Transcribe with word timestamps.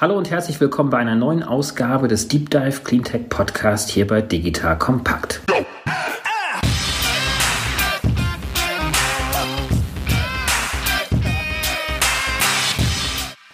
Hallo 0.00 0.16
und 0.16 0.30
herzlich 0.30 0.60
willkommen 0.60 0.90
bei 0.90 0.98
einer 0.98 1.16
neuen 1.16 1.42
Ausgabe 1.42 2.06
des 2.06 2.28
Deep 2.28 2.50
Dive 2.50 2.82
Cleantech 2.84 3.28
Podcast 3.28 3.90
hier 3.90 4.06
bei 4.06 4.22
Digital 4.22 4.78
Kompakt. 4.78 5.40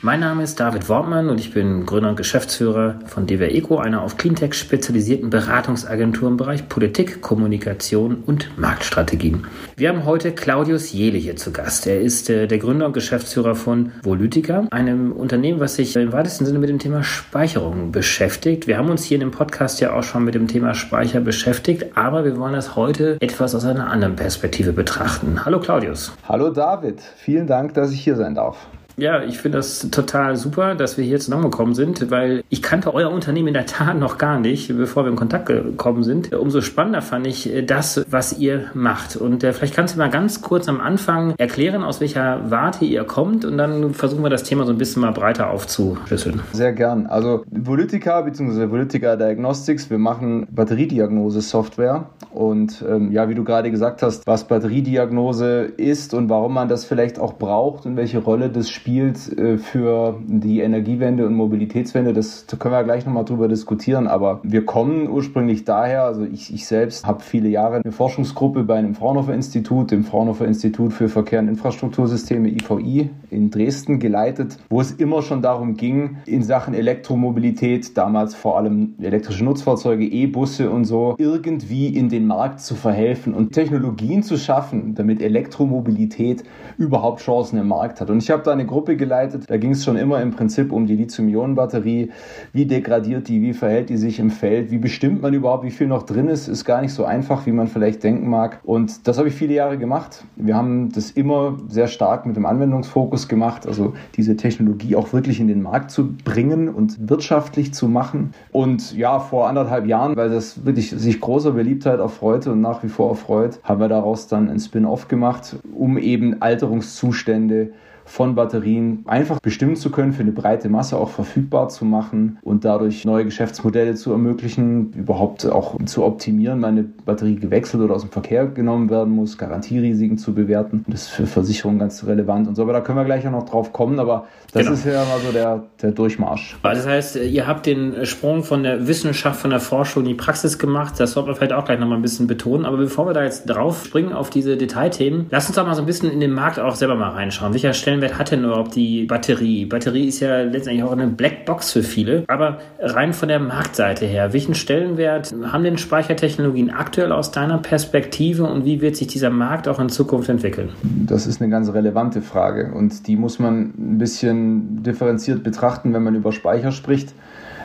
Mein 0.05 0.21
Name 0.21 0.43
ist 0.43 0.61
David 0.61 0.91
Wortmann 0.91 1.31
und 1.31 1.41
ich 1.41 1.55
bin 1.55 1.87
Gründer 1.87 2.11
und 2.11 2.17
Geschäftsführer 2.17 2.97
von 3.07 3.27
DWR 3.27 3.55
Eco, 3.55 3.79
einer 3.79 4.03
auf 4.03 4.19
Cleantech 4.19 4.53
spezialisierten 4.53 5.31
Beratungsagentur 5.31 6.29
im 6.29 6.37
Bereich 6.37 6.69
Politik, 6.69 7.23
Kommunikation 7.23 8.17
und 8.27 8.51
Marktstrategien. 8.59 9.47
Wir 9.79 9.89
haben 9.89 10.05
heute 10.05 10.33
Claudius 10.33 10.93
Jele 10.93 11.17
hier 11.17 11.37
zu 11.37 11.53
Gast. 11.53 11.87
Er 11.87 12.03
ist 12.03 12.29
äh, 12.29 12.47
der 12.47 12.59
Gründer 12.59 12.85
und 12.85 12.93
Geschäftsführer 12.93 13.55
von 13.55 13.93
Volytica, 14.03 14.67
einem 14.73 15.11
Unternehmen, 15.11 15.59
was 15.59 15.77
sich 15.77 15.97
im 15.97 16.13
weitesten 16.13 16.45
Sinne 16.45 16.59
mit 16.59 16.69
dem 16.69 16.79
Thema 16.79 17.03
Speicherung 17.03 17.91
beschäftigt. 17.91 18.67
Wir 18.67 18.77
haben 18.77 18.91
uns 18.91 19.05
hier 19.05 19.15
in 19.15 19.21
dem 19.21 19.31
Podcast 19.31 19.81
ja 19.81 19.95
auch 19.95 20.03
schon 20.03 20.27
mit 20.27 20.35
dem 20.35 20.49
Thema 20.49 20.75
Speicher 20.75 21.21
beschäftigt, 21.21 21.97
aber 21.97 22.27
wir 22.27 22.37
wollen 22.37 22.53
das 22.53 22.77
heute 22.77 23.17
etwas 23.21 23.55
aus 23.55 23.65
einer 23.65 23.91
anderen 23.91 24.17
Perspektive 24.17 24.75
betrachten. 24.75 25.47
Hallo 25.47 25.61
Claudius. 25.61 26.13
Hallo 26.29 26.51
David, 26.51 27.01
vielen 27.17 27.47
Dank, 27.47 27.73
dass 27.73 27.91
ich 27.91 28.05
hier 28.05 28.17
sein 28.17 28.35
darf. 28.35 28.69
Ja, 28.97 29.25
ich 29.25 29.39
finde 29.39 29.59
das 29.59 29.89
total 29.91 30.37
super, 30.37 30.75
dass 30.75 30.97
wir 30.97 31.05
hier 31.05 31.19
zusammengekommen 31.19 31.75
sind, 31.75 32.11
weil 32.11 32.45
ich 32.49 32.63
kannte 32.63 32.95
euer 32.95 33.11
Unternehmen 33.11 33.49
in 33.49 33.55
der 33.55 33.67
Tat 33.67 33.99
noch 33.99 34.19
gar 34.19 34.39
nicht, 34.39 34.77
bevor 34.77 35.05
wir 35.05 35.11
in 35.11 35.17
Kontakt 35.17 35.47
gekommen 35.47 36.05
sind. 36.05 36.33
Umso 36.33 36.61
spannender 36.61 37.03
fand 37.03 37.27
ich 37.27 37.51
das, 37.67 38.05
was 38.09 38.39
ihr 38.39 38.67
macht. 38.75 39.17
Und 39.17 39.43
äh, 39.43 39.53
vielleicht 39.53 39.75
kannst 39.75 39.95
du 39.95 39.99
mal 39.99 40.11
ganz 40.11 40.43
kurz 40.43 40.69
am 40.69 40.81
Anfang 40.81 41.35
erklären, 41.39 41.83
aus 41.83 42.01
welcher 42.01 42.51
Warte 42.51 42.85
ihr 42.85 43.05
kommt 43.05 43.45
und 43.45 43.59
dann 43.59 43.95
versuchen 43.95 44.23
wir 44.23 44.31
das 44.31 44.45
Thema 44.45 44.65
so 44.65 44.73
ein 44.73 44.79
bisschen 44.79 45.03
mal 45.03 45.13
breiter 45.13 45.51
aufzuschlüsseln. 45.51 46.41
Sehr 46.53 46.73
gern. 46.73 47.07
Also 47.07 47.45
Volytica 47.51 48.21
bzw. 48.21 48.71
Volytica 48.71 49.17
Diagnostics, 49.17 49.91
wir 49.91 49.99
machen 49.99 50.47
Batteriediagnose-Software 50.53 52.11
und 52.33 52.85
ähm, 52.89 53.11
ja, 53.11 53.29
wie 53.29 53.35
du 53.35 53.43
gerade 53.43 53.71
gesagt 53.73 54.03
hast, 54.03 54.27
was 54.27 54.45
Batteriediagnose 54.45 55.63
ist 55.77 56.15
und 56.15 56.29
warum 56.29 56.55
man 56.55 56.69
das 56.69 56.85
vielleicht 56.85 57.19
auch 57.19 57.35
braucht 57.35 57.87
und 57.87 57.97
welche 57.97 58.19
Rolle 58.19 58.51
das 58.51 58.71
spielt 58.71 58.84
spielt 58.85 59.39
äh, 59.39 59.57
für 59.57 60.21
die 60.27 60.61
Energiewende 60.61 61.27
und 61.27 61.35
Mobilitätswende. 61.35 62.13
Das 62.13 62.47
können 62.59 62.75
wir 62.75 62.85
gleich 62.85 63.07
nochmal 63.07 63.25
drüber 63.25 63.49
diskutieren. 63.49 64.07
Aber 64.07 64.41
wir 64.43 64.67
kommen 64.67 65.09
ursprünglich 65.09 65.65
daher, 65.65 66.05
also 66.05 66.27
ich, 66.27 66.53
ich 66.53 66.67
selbst 66.67 67.07
habe 67.07 67.23
viele 67.23 67.49
Jahre 67.49 67.77
eine 67.77 67.93
Forschungsgruppe 67.93 68.63
bei 68.63 68.75
einem 68.75 68.95
Fraunhofer 68.95 69.33
Institut, 69.33 69.91
dem 69.91 70.05
Fraunhofer 70.05 70.45
Institut 70.45 70.93
für 70.93 71.09
Verkehr 71.09 71.39
und 71.39 71.49
Infrastruktursysteme 71.49 72.51
IVI 72.51 73.09
in 73.31 73.51
Dresden 73.51 74.01
geleitet, 74.01 74.59
wo 74.69 74.83
es 74.83 74.93
immer 74.93 75.23
schon 75.23 75.41
darum 75.41 75.79
ging, 75.79 76.19
in 76.27 76.43
Sachen 76.43 76.75
Elektromobilität, 76.75 77.97
damals 77.97 78.35
vor 78.35 78.59
allem 78.59 78.97
elektrische 79.01 79.47
Nutzfahrzeuge, 79.47 80.05
E-Busse 80.05 80.69
und 80.69 80.85
so, 80.85 81.15
irgendwie 81.17 81.87
in 81.87 82.11
den 82.11 82.27
Markt 82.27 82.61
zu 82.61 82.75
verhelfen 82.75 83.33
und 83.33 83.53
Technologien 83.53 84.23
zu 84.23 84.37
schaffen, 84.37 84.95
damit 84.95 85.23
Elektromobilität 85.23 86.45
überhaupt 86.77 87.23
Chancen 87.23 87.59
im 87.59 87.69
Markt 87.69 88.03
hat. 88.03 88.11
Und 88.11 88.23
ich 88.23 88.31
habe 88.31 88.43
da 88.43 88.53
eine 88.53 88.67
Gruppe 88.75 88.97
geleitet. 88.97 89.45
Da 89.47 89.57
ging 89.57 89.71
es 89.71 89.85
schon 89.85 89.97
immer 89.97 90.21
im 90.21 90.33
Prinzip 90.33 90.73
um 90.73 90.85
die 90.87 90.97
Lithium-Ionen-Batterie. 90.97 92.11
Wie 92.53 92.67
degradiert 92.67 93.29
die? 93.29 93.41
Wie 93.41 93.53
verhält 93.53 93.89
die 93.89 93.97
sich 93.97 94.19
im 94.19 94.33
Feld? 94.33 94.73
Wie 94.73 94.79
bestimmt 94.79 95.23
man 95.23 95.33
überhaupt, 95.33 95.63
wie 95.63 95.71
viel 95.71 95.87
noch 95.87 96.03
drin 96.03 96.27
ist? 96.27 96.49
Ist 96.49 96.65
gar 96.65 96.83
nicht 96.83 96.93
so 96.93 97.05
einfach, 97.05 97.47
wie 97.47 97.53
man 97.53 97.69
vielleicht 97.69 98.03
denken 98.03 98.29
mag. 98.29 98.59
Und 98.65 99.07
das 99.07 99.17
habe 99.19 99.29
ich 99.29 99.35
viele 99.35 99.55
Jahre 99.55 99.79
gemacht. 99.79 100.25
Wir 100.35 100.57
haben 100.57 100.91
das 100.91 101.13
immer 101.13 101.57
sehr 101.69 101.87
stark 101.87 102.27
mit 102.27 102.35
dem 102.35 102.47
Anwendungsfokus 102.47 103.29
gemacht, 103.29 103.65
also 103.65 103.95
diese 104.17 104.37
Technologie 104.37 104.97
auch 104.97 105.13
wirklich 105.13 105.39
in 105.39 105.47
den 105.47 105.63
Markt 105.63 105.93
zu 105.93 106.13
bringen 106.25 106.69
und 106.69 107.09
wirtschaftlich 107.09 107.73
zu 107.73 107.87
machen. 107.87 108.35
Und 108.51 108.93
ja, 108.97 109.21
vor 109.21 109.47
anderthalb 109.47 109.87
Jahren, 109.87 110.17
weil 110.17 110.31
das 110.31 110.67
wirklich 110.67 110.91
sich 110.91 111.21
großer 111.21 111.53
Beliebtheit 111.53 112.01
erfreute 112.01 112.51
und 112.51 112.61
nach 112.61 112.83
wie 112.83 112.89
vor 112.89 113.11
erfreut, 113.11 113.61
haben 113.63 113.79
wir 113.79 113.89
daraus 113.89 114.27
dann 114.27 114.51
ein 114.51 114.59
Spin-off 114.59 115.07
gemacht, 115.07 115.59
um 115.73 115.97
eben 115.97 116.43
Alterungszustände 116.43 117.71
von 118.05 118.35
Batterien 118.35 119.05
einfach 119.07 119.41
bestimmen 119.41 119.77
zu 119.77 119.91
können, 119.91 120.13
für 120.13 120.23
eine 120.23 120.33
breite 120.33 120.69
Masse 120.69 120.97
auch 120.97 121.11
verfügbar 121.11 121.69
zu 121.69 121.85
machen 121.85 122.39
und 122.43 122.65
dadurch 122.65 123.05
neue 123.05 123.25
Geschäftsmodelle 123.25 123.95
zu 123.95 124.13
ermöglichen, 124.13 124.93
überhaupt 124.93 125.47
auch 125.47 125.77
zu 125.85 126.05
optimieren, 126.05 126.63
wenn 126.63 126.69
eine 126.69 126.83
Batterie 126.83 127.37
gewechselt 127.37 127.83
oder 127.83 127.95
aus 127.95 128.03
dem 128.03 128.11
Verkehr 128.11 128.47
genommen 128.47 128.91
werden 128.91 129.15
muss, 129.15 129.39
Garantierisiken 129.39 130.19
zu 130.19 130.35
bewerten. 130.35 130.85
Das 130.89 131.03
ist 131.03 131.09
für 131.09 131.27
Versicherungen 131.27 131.79
ganz 131.79 132.05
relevant 132.07 132.49
und 132.49 132.55
so, 132.55 132.63
aber 132.63 132.73
da 132.73 132.81
können 132.81 132.99
wir 132.99 133.05
gleich 133.05 133.27
auch 133.27 133.33
noch 133.33 133.49
drauf 133.49 133.73
kommen, 133.73 133.99
aber 133.99 134.27
das 134.53 134.63
genau. 134.63 134.75
ist 134.75 134.87
ja 134.87 135.05
mal 135.05 135.21
so 135.25 135.33
der, 135.33 135.65
der 135.83 135.93
Durchmarsch. 135.93 136.57
Das 136.63 136.87
heißt, 136.87 137.17
ihr 137.17 137.47
habt 137.47 137.67
den 137.67 138.07
Sprung 138.07 138.45
von 138.45 138.63
der 138.63 138.87
Wissenschaft, 138.87 139.41
von 139.41 139.51
der 139.51 139.61
Forschung 139.61 140.03
in 140.05 140.11
die 140.11 140.15
Praxis 140.15 140.59
gemacht, 140.59 140.95
das 140.99 141.13
sollte 141.13 141.29
man 141.29 141.37
vielleicht 141.37 141.53
auch 141.53 141.65
gleich 141.65 141.81
nochmal 141.81 141.99
ein 141.99 142.03
bisschen 142.03 142.27
betonen, 142.27 142.65
aber 142.65 142.77
bevor 142.77 143.07
wir 143.07 143.15
da 143.15 143.25
jetzt 143.25 143.47
drauf 143.47 143.85
springen 143.85 144.13
auf 144.13 144.31
diese 144.31 144.57
Detailthemen, 144.57 145.27
lass 145.31 145.47
uns 145.47 145.57
doch 145.57 145.67
mal 145.67 145.75
so 145.75 145.83
ein 145.83 145.87
bisschen 145.87 146.11
in 146.11 146.21
den 146.21 146.33
Markt 146.33 146.61
auch 146.61 146.75
selber 146.75 146.95
mal 146.95 147.11
reinschauen. 147.11 147.53
Welcher 147.53 147.73
Stellenwert 147.95 148.19
hat 148.19 148.33
denn 148.33 148.43
überhaupt 148.43 148.75
die 148.75 149.05
Batterie? 149.05 149.67
Batterie 149.67 150.09
ist 150.09 150.19
ja 150.19 150.43
letztendlich 150.43 150.83
auch 150.83 150.91
eine 150.91 151.07
Blackbox 151.07 151.71
für 151.71 151.85
viele, 151.85 152.25
aber 152.27 152.59
rein 152.81 153.13
von 153.13 153.29
der 153.29 153.39
Marktseite 153.39 154.05
her, 154.05 154.33
welchen 154.33 154.57
Stellenwert 154.57 155.33
haben 155.45 155.63
denn 155.63 155.79
Speichertechnologien 155.79 156.71
aktuell 156.71 157.13
aus 157.13 157.31
deiner 157.31 157.59
Perspektive 157.59 158.45
und 158.45 158.65
wie 158.65 158.81
wird 158.81 158.97
sich 158.97 159.07
dieser 159.07 159.31
Markt 159.31 159.69
auch 159.69 159.79
in 159.79 159.91
Zukunft 159.91 160.29
entwickeln? 160.29 160.71
Das 160.83 161.29
ist 161.29 161.41
eine 161.41 161.51
ganz 161.51 161.73
relevante 161.73 162.21
Frage 162.21 162.73
und 162.75 163.07
die 163.07 163.15
muss 163.15 163.39
man 163.39 163.73
ein 163.79 163.99
bisschen 163.99 164.83
differenziert 164.83 165.45
betrachten, 165.45 165.95
wenn 165.95 166.03
man 166.03 166.17
über 166.17 166.33
Speicher 166.33 166.73
spricht. 166.73 167.15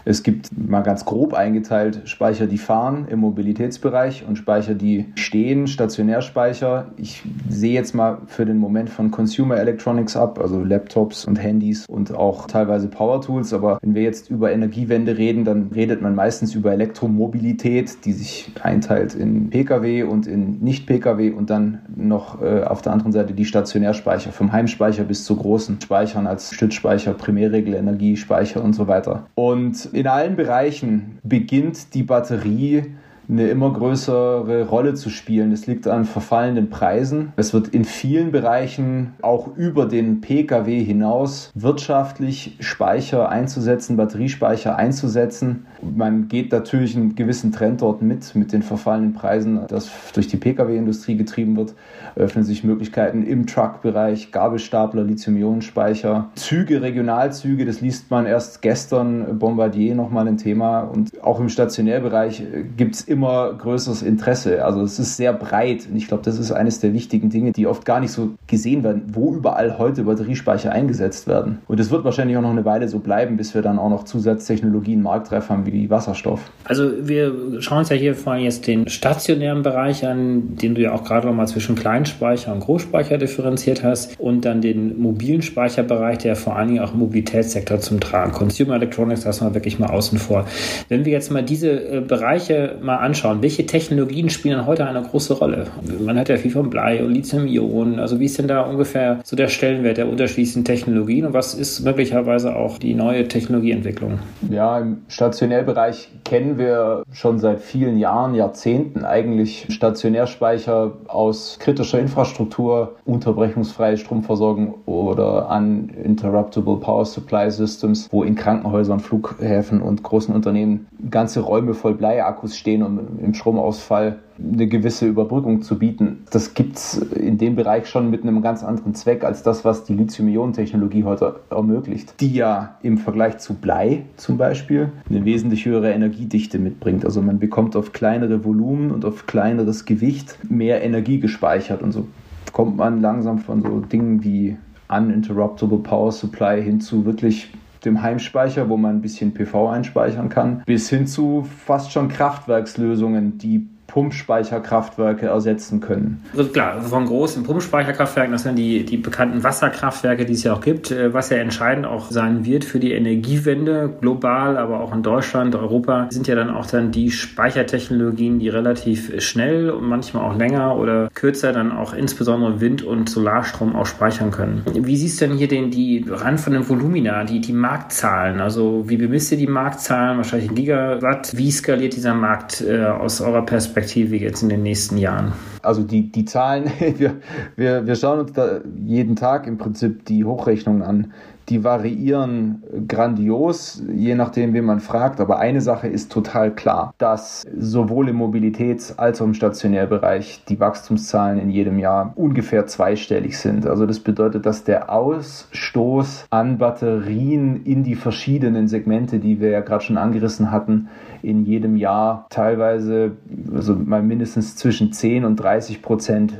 Es 0.05 0.23
gibt 0.23 0.49
mal 0.57 0.81
ganz 0.81 1.05
grob 1.05 1.33
eingeteilt 1.33 2.01
Speicher, 2.05 2.47
die 2.47 2.57
fahren 2.57 3.07
im 3.09 3.19
Mobilitätsbereich 3.19 4.25
und 4.27 4.37
Speicher, 4.37 4.73
die 4.73 5.05
stehen, 5.15 5.67
Stationärspeicher. 5.67 6.87
Ich 6.97 7.23
sehe 7.49 7.73
jetzt 7.73 7.93
mal 7.93 8.19
für 8.27 8.45
den 8.45 8.57
Moment 8.57 8.89
von 8.89 9.11
Consumer 9.11 9.57
Electronics 9.57 10.15
ab, 10.15 10.39
also 10.39 10.63
Laptops 10.63 11.25
und 11.25 11.37
Handys 11.37 11.85
und 11.87 12.13
auch 12.13 12.47
teilweise 12.47 12.87
Power 12.87 13.21
Tools. 13.21 13.53
Aber 13.53 13.79
wenn 13.81 13.95
wir 13.95 14.03
jetzt 14.03 14.29
über 14.29 14.51
Energiewende 14.51 15.17
reden, 15.17 15.45
dann 15.45 15.69
redet 15.73 16.01
man 16.01 16.15
meistens 16.15 16.55
über 16.55 16.71
Elektromobilität, 16.71 18.05
die 18.05 18.13
sich 18.13 18.51
einteilt 18.61 19.15
in 19.15 19.49
Pkw 19.49 20.03
und 20.03 20.27
in 20.27 20.59
Nicht-Pkw 20.59 21.31
und 21.31 21.49
dann 21.49 21.79
noch 21.95 22.41
äh, 22.41 22.63
auf 22.63 22.81
der 22.81 22.93
anderen 22.93 23.11
Seite 23.11 23.33
die 23.33 23.45
Stationärspeicher, 23.45 24.31
vom 24.31 24.51
Heimspeicher 24.51 25.03
bis 25.03 25.25
zu 25.25 25.35
großen 25.35 25.79
Speichern 25.81 26.27
als 26.27 26.53
Stützspeicher, 26.53 27.13
Primärregelenergie, 27.13 28.15
Speicher 28.15 28.63
und 28.63 28.73
so 28.73 28.87
weiter. 28.87 29.27
Und 29.35 29.88
in 29.93 30.07
allen 30.07 30.35
Bereichen 30.35 31.19
beginnt 31.23 31.93
die 31.93 32.03
Batterie 32.03 32.95
eine 33.29 33.47
immer 33.47 33.71
größere 33.71 34.67
Rolle 34.67 34.95
zu 34.95 35.09
spielen. 35.09 35.51
Es 35.51 35.67
liegt 35.67 35.87
an 35.87 36.05
verfallenden 36.05 36.69
Preisen. 36.71 37.31
Es 37.35 37.53
wird 37.53 37.67
in 37.67 37.85
vielen 37.85 38.31
Bereichen 38.31 39.13
auch 39.21 39.55
über 39.55 39.85
den 39.85 40.19
Pkw 40.19 40.83
hinaus 40.83 41.51
wirtschaftlich 41.53 42.57
Speicher 42.59 43.29
einzusetzen, 43.29 43.97
Batteriespeicher 43.97 44.75
einzusetzen. 44.75 45.67
Man 45.81 46.27
geht 46.27 46.51
natürlich 46.51 46.95
einen 46.95 47.13
gewissen 47.13 47.51
Trend 47.51 47.83
dort 47.83 48.01
mit, 48.01 48.33
mit 48.33 48.51
den 48.51 48.63
verfallenen 48.63 49.13
Preisen, 49.13 49.59
das 49.67 49.91
durch 50.13 50.27
die 50.27 50.37
Pkw-Industrie 50.37 51.15
getrieben 51.15 51.55
wird. 51.55 51.75
Öffnen 52.15 52.43
sich 52.43 52.63
Möglichkeiten 52.63 53.23
im 53.23 53.45
Truck-Bereich, 53.45 54.31
Gabelstapler, 54.31 55.03
Lithium-Ionen-Speicher, 55.03 56.29
Züge, 56.33 56.81
Regionalzüge, 56.81 57.65
das 57.65 57.81
liest 57.81 58.09
man 58.09 58.25
erst 58.25 58.63
gestern, 58.63 59.37
Bombardier 59.37 59.93
nochmal 59.93 60.27
ein 60.27 60.37
Thema. 60.37 60.79
Und 60.79 61.23
auch 61.23 61.39
im 61.39 61.49
Stationärbereich 61.49 62.43
gibt 62.75 62.95
es 62.95 63.01
immer 63.01 63.18
immer 63.19 63.53
größeres 63.53 64.01
Interesse. 64.01 64.63
Also 64.63 64.81
es 64.81 64.97
ist 64.97 65.17
sehr 65.17 65.33
breit 65.33 65.87
und 65.89 65.97
ich 65.97 66.07
glaube, 66.07 66.23
das 66.23 66.39
ist 66.39 66.53
eines 66.53 66.79
der 66.79 66.93
wichtigen 66.93 67.29
Dinge, 67.29 67.51
die 67.51 67.67
oft 67.67 67.83
gar 67.83 67.99
nicht 67.99 68.11
so 68.11 68.31
gesehen 68.47 68.83
werden, 68.83 69.03
wo 69.11 69.33
überall 69.33 69.77
heute 69.77 70.03
Batteriespeicher 70.03 70.71
eingesetzt 70.71 71.27
werden. 71.27 71.59
Und 71.67 71.81
es 71.81 71.91
wird 71.91 72.05
wahrscheinlich 72.05 72.37
auch 72.37 72.41
noch 72.41 72.49
eine 72.49 72.63
Weile 72.63 72.87
so 72.87 72.99
bleiben, 72.99 73.35
bis 73.35 73.53
wir 73.53 73.61
dann 73.61 73.77
auch 73.77 73.89
noch 73.89 74.05
Zusatztechnologien 74.05 75.01
marktreif 75.01 75.49
haben 75.49 75.65
wie 75.65 75.89
Wasserstoff. 75.89 76.39
Also 76.63 76.91
wir 77.01 77.61
schauen 77.61 77.79
uns 77.79 77.89
ja 77.89 77.97
hier 77.97 78.15
vor 78.15 78.33
allem 78.33 78.43
jetzt 78.43 78.65
den 78.67 78.87
stationären 78.87 79.63
Bereich 79.63 80.07
an, 80.07 80.55
den 80.55 80.75
du 80.75 80.81
ja 80.81 80.93
auch 80.93 81.03
gerade 81.03 81.27
noch 81.27 81.35
mal 81.35 81.47
zwischen 81.47 81.75
Kleinspeicher 81.75 82.53
und 82.53 82.61
Großspeicher 82.61 83.17
differenziert 83.17 83.83
hast 83.83 84.17
und 84.17 84.45
dann 84.45 84.61
den 84.61 84.97
mobilen 84.97 85.41
Speicherbereich, 85.41 86.19
der 86.19 86.37
vor 86.37 86.55
allen 86.55 86.69
Dingen 86.69 86.79
auch 86.79 86.93
im 86.93 86.99
Mobilitätssektor 86.99 87.79
zum 87.79 87.99
Tragen. 87.99 88.31
Consumer 88.31 88.75
Electronics 88.75 89.25
lassen 89.25 89.45
wir 89.45 89.53
wirklich 89.53 89.77
mal 89.77 89.89
außen 89.89 90.17
vor. 90.19 90.45
Wenn 90.87 91.03
wir 91.03 91.11
jetzt 91.11 91.31
mal 91.31 91.43
diese 91.43 91.71
äh, 91.71 91.99
Bereiche 91.99 92.77
mal 92.81 92.95
anschauen, 92.95 93.08
anschauen, 93.09 93.41
welche 93.41 93.65
Technologien 93.65 94.29
spielen 94.29 94.67
heute 94.67 94.85
eine 94.85 95.01
große 95.01 95.33
Rolle? 95.33 95.65
Man 95.99 96.17
hat 96.17 96.29
ja 96.29 96.37
viel 96.37 96.51
von 96.51 96.69
Blei 96.69 97.03
und 97.03 97.11
Lithium-Ionen. 97.11 97.99
Also 97.99 98.19
wie 98.19 98.25
ist 98.25 98.37
denn 98.37 98.47
da 98.47 98.61
ungefähr 98.61 99.19
so 99.23 99.35
der 99.35 99.47
Stellenwert 99.47 99.97
der 99.97 100.07
unterschiedlichen 100.07 100.63
Technologien 100.63 101.25
und 101.25 101.33
was 101.33 101.55
ist 101.55 101.83
möglicherweise 101.83 102.55
auch 102.55 102.77
die 102.77 102.93
neue 102.93 103.27
Technologieentwicklung? 103.27 104.19
Ja, 104.49 104.79
im 104.79 104.99
Stationärbereich 105.07 106.09
kennen 106.23 106.59
wir 106.59 107.03
schon 107.11 107.39
seit 107.39 107.61
vielen 107.61 107.97
Jahren, 107.97 108.35
Jahrzehnten 108.35 109.03
eigentlich 109.03 109.65
Stationärspeicher 109.69 110.91
aus 111.07 111.57
kritischer 111.59 111.99
Infrastruktur, 111.99 112.95
unterbrechungsfreie 113.05 113.97
Stromversorgung 113.97 114.75
oder 114.85 115.49
uninterruptible 115.49 116.77
Power 116.77 117.05
Supply 117.05 117.49
Systems, 117.49 118.07
wo 118.11 118.23
in 118.23 118.35
Krankenhäusern, 118.35 118.99
Flughäfen 118.99 119.81
und 119.81 120.03
großen 120.03 120.35
Unternehmen 120.35 120.87
ganze 121.09 121.39
Räume 121.39 121.73
voll 121.73 121.95
Bleiakkus 121.95 122.55
stehen, 122.55 122.83
um 122.97 123.19
im 123.23 123.33
Stromausfall 123.33 124.19
eine 124.41 124.67
gewisse 124.67 125.05
Überbrückung 125.05 125.61
zu 125.61 125.77
bieten. 125.77 126.23
Das 126.31 126.53
gibt 126.53 126.77
es 126.77 126.97
in 126.97 127.37
dem 127.37 127.55
Bereich 127.55 127.87
schon 127.87 128.09
mit 128.09 128.23
einem 128.23 128.41
ganz 128.41 128.63
anderen 128.63 128.95
Zweck 128.95 129.23
als 129.23 129.43
das, 129.43 129.65
was 129.65 129.83
die 129.83 129.93
Lithium-Ionen-Technologie 129.93 131.03
heute 131.03 131.41
ermöglicht, 131.49 132.13
die 132.19 132.33
ja 132.33 132.77
im 132.81 132.97
Vergleich 132.97 133.37
zu 133.39 133.55
Blei 133.55 134.05
zum 134.15 134.37
Beispiel 134.37 134.91
eine 135.09 135.25
wesentlich 135.25 135.65
höhere 135.65 135.91
Energiedichte 135.91 136.57
mitbringt. 136.57 137.05
Also 137.05 137.21
man 137.21 137.39
bekommt 137.39 137.75
auf 137.75 137.91
kleinere 137.91 138.45
Volumen 138.45 138.91
und 138.91 139.05
auf 139.05 139.27
kleineres 139.27 139.85
Gewicht 139.85 140.37
mehr 140.49 140.81
Energie 140.83 141.19
gespeichert 141.19 141.81
und 141.81 141.91
so 141.91 142.07
kommt 142.53 142.77
man 142.77 143.01
langsam 143.01 143.39
von 143.39 143.61
so 143.61 143.79
Dingen 143.79 144.23
wie 144.23 144.57
uninterruptible 144.89 145.79
Power 145.79 146.11
Supply 146.11 146.61
hin 146.61 146.81
zu 146.81 147.05
wirklich 147.05 147.51
dem 147.85 148.01
Heimspeicher, 148.01 148.69
wo 148.69 148.77
man 148.77 148.97
ein 148.97 149.01
bisschen 149.01 149.33
PV 149.33 149.69
einspeichern 149.69 150.29
kann, 150.29 150.63
bis 150.65 150.89
hin 150.89 151.07
zu 151.07 151.47
fast 151.65 151.91
schon 151.91 152.09
Kraftwerkslösungen, 152.09 153.37
die 153.37 153.67
Pumpspeicherkraftwerke 153.89 155.25
ersetzen 155.25 155.81
können. 155.81 156.23
Also 156.35 156.49
klar, 156.49 156.81
von 156.81 157.05
großen 157.05 157.43
Pumpspeicherkraftwerken, 157.43 158.31
das 158.31 158.43
sind 158.43 158.55
die, 158.55 158.85
die 158.85 158.97
bekannten 158.97 159.43
Wasserkraftwerke, 159.43 160.25
die 160.25 160.33
es 160.33 160.43
ja 160.43 160.53
auch 160.53 160.61
gibt, 160.61 160.91
äh, 160.91 161.13
was 161.13 161.29
ja 161.29 161.37
entscheidend 161.37 161.85
auch 161.85 162.09
sein 162.11 162.45
wird 162.45 162.63
für 162.63 162.79
die 162.79 162.93
Energiewende, 162.93 163.89
global, 163.99 164.57
aber 164.57 164.79
auch 164.79 164.93
in 164.93 165.03
Deutschland, 165.03 165.55
Europa, 165.55 166.07
sind 166.11 166.27
ja 166.27 166.35
dann 166.35 166.49
auch 166.49 166.67
dann 166.67 166.91
die 166.91 167.11
Speichertechnologien, 167.11 168.39
die 168.39 168.49
relativ 168.49 169.11
schnell 169.21 169.69
und 169.71 169.87
manchmal 169.87 170.23
auch 170.23 170.37
länger 170.37 170.77
oder 170.77 171.09
kürzer 171.13 171.51
dann 171.51 171.71
auch 171.71 171.93
insbesondere 171.93 172.61
Wind- 172.61 172.83
und 172.83 173.09
Solarstrom 173.09 173.75
auch 173.75 173.85
speichern 173.85 174.31
können. 174.31 174.63
Wie 174.73 174.97
siehst 174.97 175.19
du 175.19 175.27
denn 175.27 175.37
hier 175.37 175.47
den, 175.47 175.71
die 175.71 176.05
Rand 176.07 176.39
von 176.39 176.53
den 176.53 176.67
Volumina, 176.67 177.23
die, 177.23 177.41
die 177.41 177.53
Marktzahlen? 177.53 178.39
Also 178.39 178.85
wie 178.87 178.97
bemisst 178.97 179.31
ihr 179.31 179.37
die 179.37 179.47
Marktzahlen? 179.47 180.17
Wahrscheinlich 180.17 180.49
in 180.49 180.55
Gigawatt. 180.55 181.35
Wie 181.35 181.51
skaliert 181.51 181.95
dieser 181.95 182.13
Markt 182.13 182.61
äh, 182.61 182.85
aus 182.85 183.21
eurer 183.21 183.45
Perspektive? 183.45 183.78
Perspektive 183.79 184.17
jetzt 184.17 184.43
in 184.43 184.49
den 184.49 184.63
nächsten 184.63 184.97
Jahren? 184.97 185.33
Also 185.61 185.83
die, 185.83 186.11
die 186.11 186.25
Zahlen, 186.25 186.69
wir, 186.97 187.15
wir, 187.55 187.87
wir 187.87 187.95
schauen 187.95 188.19
uns 188.19 188.33
da 188.33 188.59
jeden 188.85 189.15
Tag 189.15 189.47
im 189.47 189.57
Prinzip 189.57 190.05
die 190.05 190.25
Hochrechnungen 190.25 190.81
an 190.81 191.13
die 191.49 191.63
variieren 191.63 192.63
grandios, 192.87 193.81
je 193.91 194.15
nachdem, 194.15 194.53
wen 194.53 194.65
man 194.65 194.79
fragt. 194.79 195.19
Aber 195.19 195.39
eine 195.39 195.61
Sache 195.61 195.87
ist 195.87 196.11
total 196.11 196.51
klar, 196.51 196.93
dass 196.97 197.45
sowohl 197.57 198.09
im 198.09 198.21
Mobilitäts- 198.21 198.97
als 198.97 199.21
auch 199.21 199.25
im 199.25 199.33
Stationärbereich 199.33 200.43
die 200.47 200.59
Wachstumszahlen 200.59 201.39
in 201.39 201.49
jedem 201.49 201.79
Jahr 201.79 202.13
ungefähr 202.15 202.67
zweistellig 202.67 203.37
sind. 203.37 203.65
Also 203.65 203.85
das 203.85 203.99
bedeutet, 203.99 204.45
dass 204.45 204.63
der 204.63 204.91
Ausstoß 204.91 206.27
an 206.29 206.57
Batterien 206.57 207.63
in 207.63 207.83
die 207.83 207.95
verschiedenen 207.95 208.67
Segmente, 208.67 209.19
die 209.19 209.39
wir 209.39 209.49
ja 209.49 209.61
gerade 209.61 209.83
schon 209.83 209.97
angerissen 209.97 210.51
hatten, 210.51 210.89
in 211.21 211.45
jedem 211.45 211.75
Jahr 211.75 212.27
teilweise, 212.29 213.11
also 213.53 213.75
mal 213.75 214.01
mindestens 214.01 214.55
zwischen 214.55 214.93
10 214.93 215.25
und 215.25 215.35
30 215.37 215.81
Prozent 215.81 216.33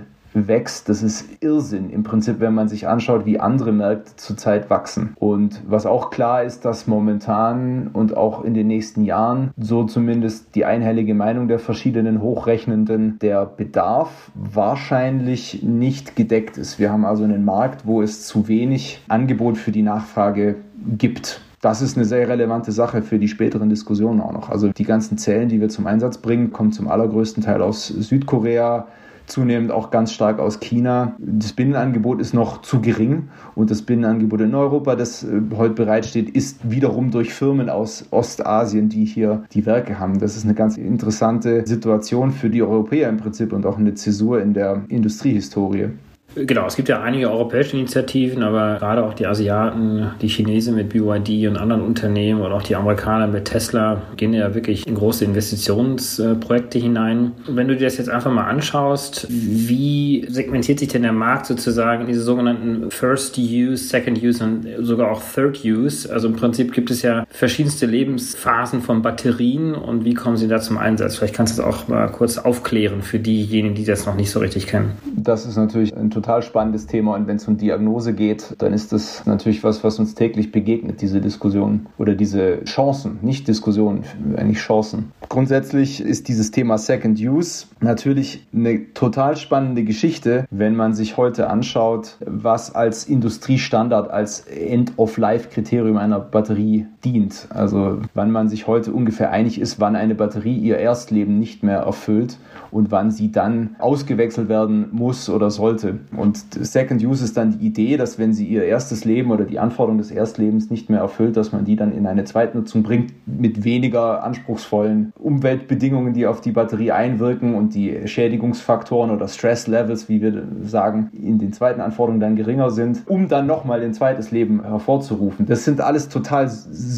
wächst, 0.48 0.90
das 0.90 1.04
ist 1.04 1.26
Irrsinn 1.42 1.90
im 1.90 2.04
Prinzip, 2.04 2.40
wenn 2.40 2.54
man 2.54 2.68
sich 2.68 2.88
anschaut, 2.88 3.26
wie 3.26 3.40
andere 3.40 3.72
Märkte 3.72 4.16
zurzeit 4.16 4.70
wachsen. 4.70 5.16
Und 5.20 5.62
was 5.68 5.86
auch 5.86 6.10
klar 6.10 6.44
ist, 6.44 6.66
dass 6.66 6.88
momentan 6.88 7.90
und 7.94 8.16
auch 8.16 8.44
in 8.44 8.54
den 8.54 8.68
nächsten 8.68 9.04
Jahren, 9.04 9.52
so 9.58 9.84
zumindest 9.84 10.56
die 10.56 10.66
einhellige 10.66 11.14
Meinung 11.14 11.48
der 11.48 11.60
verschiedenen 11.60 12.22
Hochrechnenden, 12.22 13.20
der 13.20 13.46
Bedarf 13.46 14.32
wahrscheinlich 14.36 15.64
nicht 15.64 16.16
gedeckt 16.16 16.58
ist. 16.58 16.80
Wir 16.80 16.92
haben 16.92 17.06
also 17.06 17.24
einen 17.24 17.46
Markt, 17.46 17.86
wo 17.86 18.02
es 18.02 18.26
zu 18.26 18.48
wenig 18.48 19.02
Angebot 19.08 19.58
für 19.58 19.72
die 19.72 19.84
Nachfrage 19.84 20.56
gibt. 20.98 21.42
Das 21.62 21.82
ist 21.82 21.98
eine 21.98 22.06
sehr 22.06 22.30
relevante 22.30 22.72
Sache 22.72 23.02
für 23.02 23.20
die 23.20 23.28
späteren 23.28 23.70
Diskussionen 23.70 24.22
auch 24.22 24.32
noch. 24.32 24.50
Also 24.50 24.70
die 24.70 24.86
ganzen 24.86 25.18
Zellen, 25.18 25.50
die 25.50 25.60
wir 25.60 25.68
zum 25.68 25.88
Einsatz 25.88 26.18
bringen, 26.18 26.54
kommen 26.54 26.72
zum 26.72 26.88
allergrößten 26.88 27.44
Teil 27.44 27.62
aus 27.62 27.88
Südkorea, 27.88 28.88
zunehmend 29.31 29.72
auch 29.72 29.92
ganz 29.92 30.12
stark 30.12 30.40
aus 30.40 30.60
China. 30.60 31.16
Das 31.20 31.54
Binnenangebot 31.54 32.20
ist 32.20 32.34
noch 32.34 32.62
zu 32.62 32.81
gering 32.81 33.30
und 33.56 33.72
das 33.72 33.81
Binnenangebot 33.81 34.42
in 34.42 34.56
Europa, 34.56 34.96
das 34.96 35.24
äh, 35.24 35.42
heute 35.56 35.74
bereitsteht, 35.74 36.30
ist 36.30 36.70
wiederum 36.70 37.12
durch 37.12 37.34
Firmen 37.34 37.70
aus 37.70 38.06
Ostasien, 38.12 38.90
die 38.90 39.06
hier 39.06 39.44
die 39.54 39.66
Werke 39.66 40.00
haben. 40.00 40.20
Das 40.20 40.36
ist 40.36 40.46
eine 40.46 40.54
ganz 40.54 40.78
interessante 40.78 41.66
Situation 41.66 42.31
für 42.31 42.50
die 42.50 42.62
Europäer 42.62 43.10
im 43.10 43.18
Prinzip 43.18 43.54
und 43.54 43.66
auch 43.66 43.78
eine 43.78 43.94
Zäsur 43.94 44.42
in 44.42 44.54
der 44.54 44.84
Industriehistorie. 44.90 45.90
Genau, 46.36 46.68
es 46.68 46.76
gibt 46.76 46.90
ja 46.90 47.02
einige 47.02 47.31
europäische 47.31 47.76
Initiativen, 47.76 48.44
aber 48.44 48.78
gerade 48.78 49.04
auch 49.04 49.14
die 49.14 49.26
Asiaten, 49.26 50.12
die 50.22 50.28
Chinesen 50.28 50.76
mit 50.76 50.90
BYD 50.90 51.48
und 51.48 51.58
anderen 51.58 51.81
Unternehmen 51.81 52.42
und 52.42 52.52
auch 52.52 52.62
die 52.62 52.76
Amerikaner 52.76 53.28
mit 53.28 53.46
Tesla 53.46 54.02
gehen 54.16 54.34
ja 54.34 54.54
wirklich 54.54 54.86
in 54.86 54.96
große 54.96 55.26
Investitionsprojekte 55.26 56.78
hinein. 56.78 57.31
Wenn 57.48 57.68
du 57.68 57.76
dir 57.76 57.86
das 57.86 57.98
jetzt 57.98 58.10
einfach 58.10 58.31
mal 58.31 58.46
anschaust, 58.46 59.26
wie 59.30 60.26
segmentiert 60.30 60.80
sich 60.80 60.90
denn 60.90 61.02
der 61.02 61.14
Markt 61.14 61.48
sozusagen 61.48 62.02
in 62.02 62.08
diese 62.08 62.22
sogenannten 62.22 62.92
First 62.92 63.38
Use, 63.38 63.78
Second 63.78 64.22
Use 64.22 64.44
und 64.44 64.68
sogar 64.80 65.12
auch 65.12 65.22
Third 65.22 65.66
Use? 65.66 66.12
Also 66.12 66.28
im 66.28 66.36
Prinzip 66.36 66.74
gibt 66.74 66.92
es 66.92 67.02
ja 67.02 67.26
verschiedenste 67.30 67.88
Lebensphasen 67.88 68.81
von 68.81 69.02
Batterien 69.02 69.74
und 69.74 70.06
wie 70.06 70.14
kommen 70.14 70.38
sie 70.38 70.48
da 70.48 70.60
zum 70.60 70.78
Einsatz? 70.78 71.18
Vielleicht 71.18 71.34
kannst 71.34 71.58
du 71.58 71.64
das 71.64 71.74
auch 71.74 71.88
mal 71.88 72.08
kurz 72.08 72.38
aufklären 72.38 73.02
für 73.02 73.18
diejenigen, 73.18 73.74
die 73.74 73.86
das 73.86 74.06
noch 74.06 74.16
nicht 74.16 74.30
so 74.30 74.40
richtig 74.40 74.68
kennen. 74.68 74.92
Das 75.16 75.46
ist 75.46 75.58
natürlich 75.58 75.96
ein 75.98 76.12
total 76.19 76.42
spannendes 76.42 76.86
Thema 76.86 77.16
und 77.16 77.27
wenn 77.27 77.38
es 77.38 77.48
um 77.48 77.56
Diagnose 77.56 78.13
geht, 78.13 78.56
dann 78.57 78.74
ist 78.74 78.92
das 78.92 79.25
natürlich 79.25 79.63
was, 79.63 79.83
was 79.86 80.00
uns 80.00 80.16
täglich 80.16 80.51
begegnet, 80.51 81.01
diese 81.01 81.21
Diskussion 81.21 81.88
oder 81.98 82.13
diese 82.13 82.63
Chancen, 82.66 83.19
nicht 83.21 83.48
Diskussionen, 83.48 84.04
eigentlich 84.36 84.57
Chancen. 84.57 85.13
Grundsätzlich 85.30 86.01
ist 86.01 86.27
dieses 86.27 86.51
Thema 86.51 86.77
Second 86.77 87.19
Use 87.19 87.68
natürlich 87.80 88.45
eine 88.54 88.94
total 88.94 89.38
spannende 89.38 89.83
Geschichte, 89.83 90.45
wenn 90.51 90.75
man 90.75 90.94
sich 90.94 91.16
heute 91.16 91.50
anschaut, 91.50 92.18
was 92.25 92.75
als 92.75 93.06
Industriestandard, 93.06 94.12
als 94.12 94.42
End-of-Life-Kriterium 94.42 95.98
einer 95.98 96.19
Batterie 96.19 96.88
dient. 97.06 97.48
Also 97.50 98.00
wann 98.13 98.31
man 98.31 98.50
sich 98.50 98.68
heute 98.68 98.92
ungefähr 98.92 99.31
einig 99.31 99.62
ist, 99.62 99.80
wann 99.80 99.95
eine 99.95 100.16
Batterie 100.16 100.57
ihr 100.57 100.80
Erstleben 100.80 101.39
nicht 101.39 101.63
mehr 101.63 101.80
erfüllt 101.80 102.38
und 102.71 102.92
wann 102.92 103.12
sie 103.12 103.31
dann 103.31 103.75
ausgewechselt 103.80 104.50
werden 104.50 104.89
muss 104.92 105.30
oder 105.30 105.50
sollte. 105.50 106.00
Und 106.16 106.38
Second 106.54 107.04
Use 107.04 107.24
ist 107.24 107.38
dann 107.38 107.60
die 107.60 107.68
Idee, 107.68 107.96
dass 107.96 108.18
wenn 108.18 108.34
sie 108.34 108.48
ihr 108.48 108.64
erstes 108.64 109.06
Leben 109.06 109.32
oder 109.32 109.46
die 109.46 109.60
Anforderungen 109.60 110.00
des 110.00 110.10
Erstlebens 110.10 110.70
nicht 110.70 110.90
mehr 110.90 111.00
erfüllt, 111.00 111.38
dass 111.38 111.52
man 111.52 111.66
die 111.66 111.76
dann 111.76 111.92
in 111.92 112.08
eine 112.08 112.24
Zweitnutzung 112.24 112.82
bringt 112.82 113.14
mit 113.28 113.64
weniger 113.64 114.24
anspruchsvollen 114.24 115.14
Umweltbedingungen, 115.19 116.14
die 116.14 116.26
auf 116.26 116.42
die 116.42 116.52
Batterie 116.52 116.92
einwirken 116.92 117.54
und 117.54 117.76
die 117.76 118.07
Schädigungsfaktoren 118.07 119.12
oder 119.12 119.28
Stress-Levels, 119.28 120.10
wie 120.10 120.22
wir 120.22 120.48
sagen, 120.64 121.10
in 121.14 121.38
den 121.38 121.54
zweiten 121.54 121.81
Anforderungen 121.81 122.19
dann 122.19 122.36
geringer 122.36 122.72
sind, 122.72 123.04
um 123.06 123.28
dann 123.28 123.45
nochmal 123.45 123.81
ein 123.81 123.94
zweites 123.94 124.31
Leben 124.31 124.64
hervorzurufen. 124.64 125.45
Das 125.45 125.64
sind 125.64 125.80
alles 125.80 126.10
total 126.10 126.50